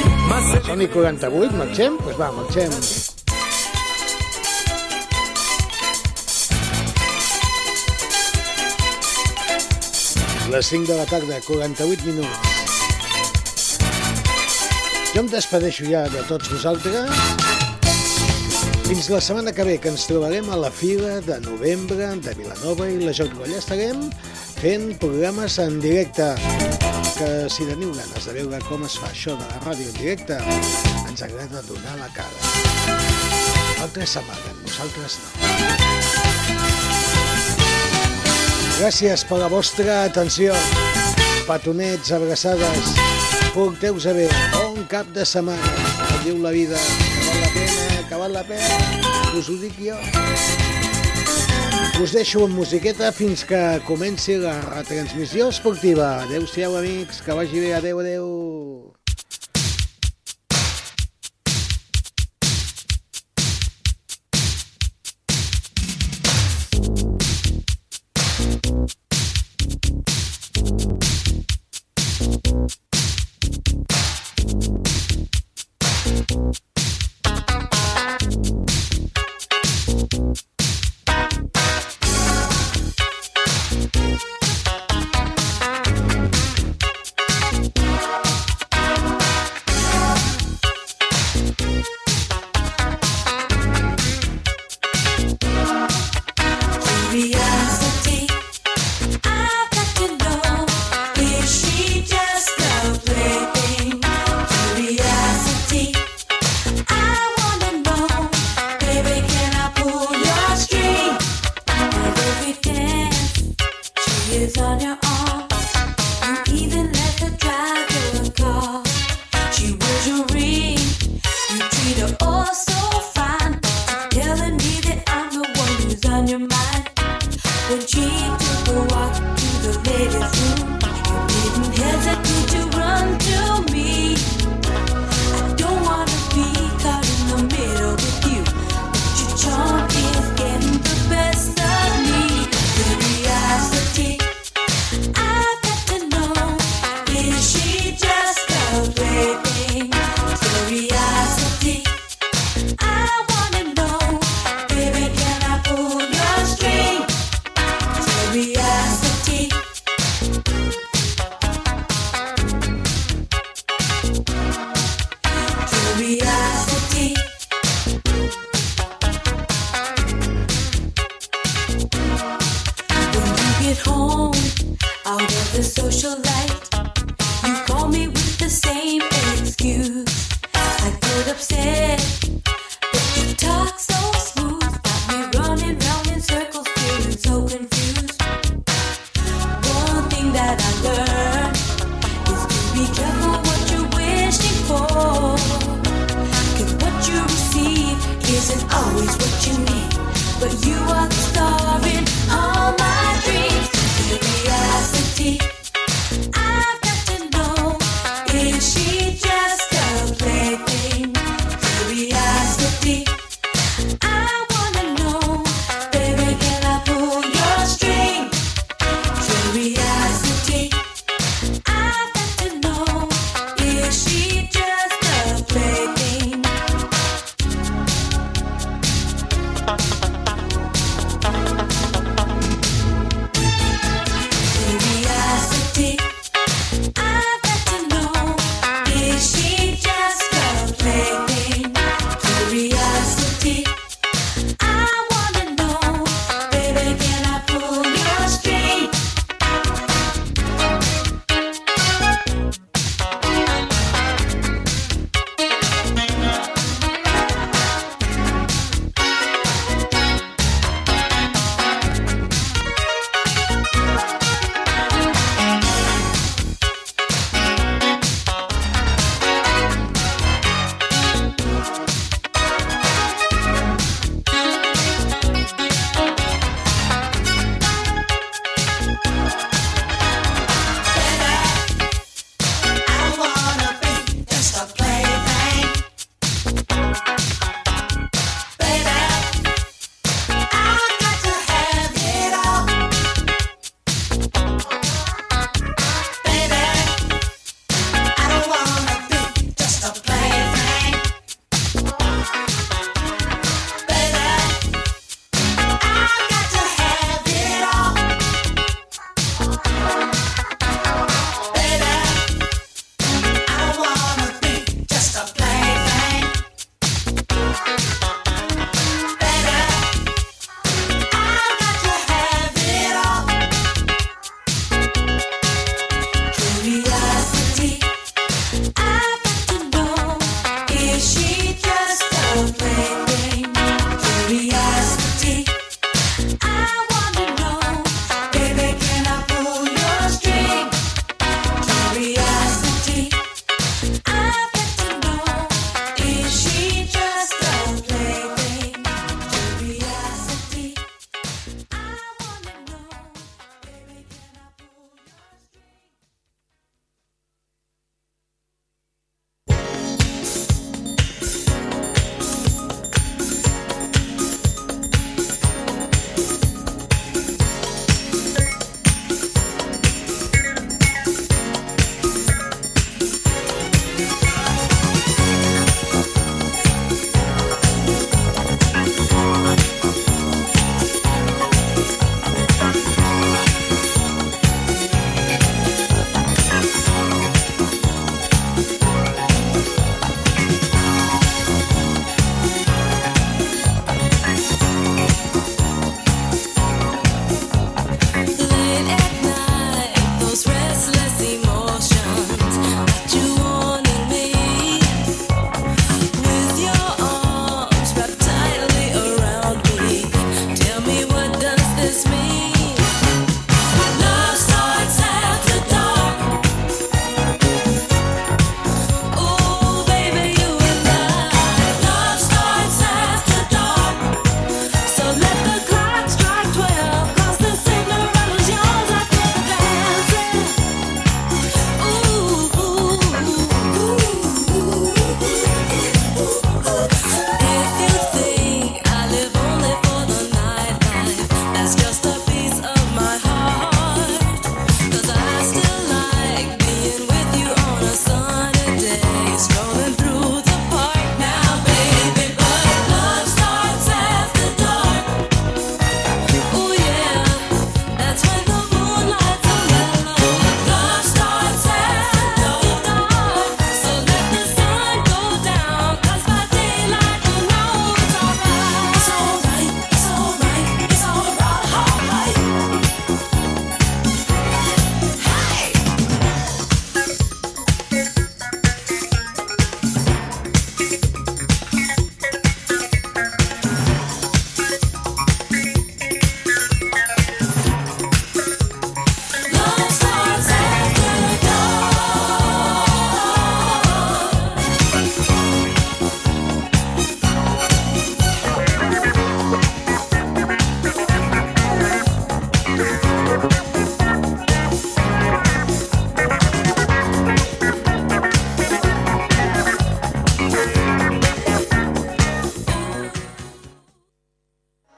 Són 0.67 0.83
i 0.83 0.89
48, 0.91 1.55
marxem? 1.57 1.97
Doncs 1.97 2.05
pues 2.05 2.19
va, 2.19 2.33
marxem. 2.35 2.75
Les 10.49 10.67
5 10.67 10.87
de 10.91 10.97
la 10.97 11.07
tarda, 11.07 11.41
48 11.47 12.07
minuts. 12.09 12.49
Jo 15.15 15.21
em 15.25 15.29
despedeixo 15.33 15.89
ja 15.89 16.07
de 16.13 16.23
tots 16.29 16.51
vosaltres. 16.53 17.68
Fins 18.89 19.11
la 19.13 19.21
setmana 19.21 19.53
que 19.53 19.65
ve, 19.69 19.75
que 19.77 19.91
ens 19.93 20.07
trobarem 20.09 20.47
a 20.49 20.57
la 20.57 20.71
fila 20.73 21.19
de 21.21 21.35
novembre 21.45 22.07
de 22.25 22.33
Vilanova 22.39 22.87
i 22.89 22.95
la 23.03 23.13
Geltrú. 23.13 23.43
Allà 23.45 23.59
estarem 23.61 24.07
fent 24.63 24.95
programes 25.03 25.59
en 25.61 25.77
directe 25.83 26.31
que 27.19 27.29
si 27.53 27.67
teniu 27.69 27.93
ganes 27.93 28.25
de 28.25 28.33
veure 28.39 28.61
com 28.65 28.87
es 28.89 28.97
fa 28.97 29.11
això 29.11 29.35
de 29.37 29.45
la 29.51 29.61
ràdio 29.67 29.91
en 29.91 29.99
directe, 29.99 30.39
ens 31.05 31.21
agrada 31.27 31.61
donar 31.69 31.99
la 32.01 32.09
cara. 32.17 32.55
Altres 33.85 34.17
s'amaguen, 34.17 34.57
nosaltres 34.65 35.19
no. 35.21 35.29
Gràcies 38.79 39.29
per 39.29 39.43
la 39.45 39.53
vostra 39.53 40.01
atenció. 40.07 40.57
Petonets, 41.45 42.17
abraçades, 42.17 42.97
porteu-se 43.53 44.17
bé. 44.17 44.31
Bon 44.57 44.81
cap 44.89 45.13
de 45.13 45.29
setmana. 45.29 45.77
Diu 46.25 46.41
la 46.41 46.57
vida. 46.57 46.81
Que 48.19 48.23
val 48.23 48.33
la 48.33 48.43
pena. 48.43 48.67
Us 49.39 49.49
ho 49.49 49.57
dic 49.61 49.77
jo. 49.79 49.97
Us 52.03 52.15
deixo 52.15 52.45
amb 52.47 52.59
musiqueta 52.59 53.13
fins 53.15 53.45
que 53.47 53.61
comenci 53.87 54.39
la 54.43 54.59
retransmissió 54.67 55.51
esportiva. 55.55 56.17
Adéu-siau, 56.25 56.79
amics. 56.79 57.23
Que 57.23 57.37
vagi 57.39 57.63
bé. 57.63 57.75
Adéu, 57.79 58.01
adéu. 58.03 58.27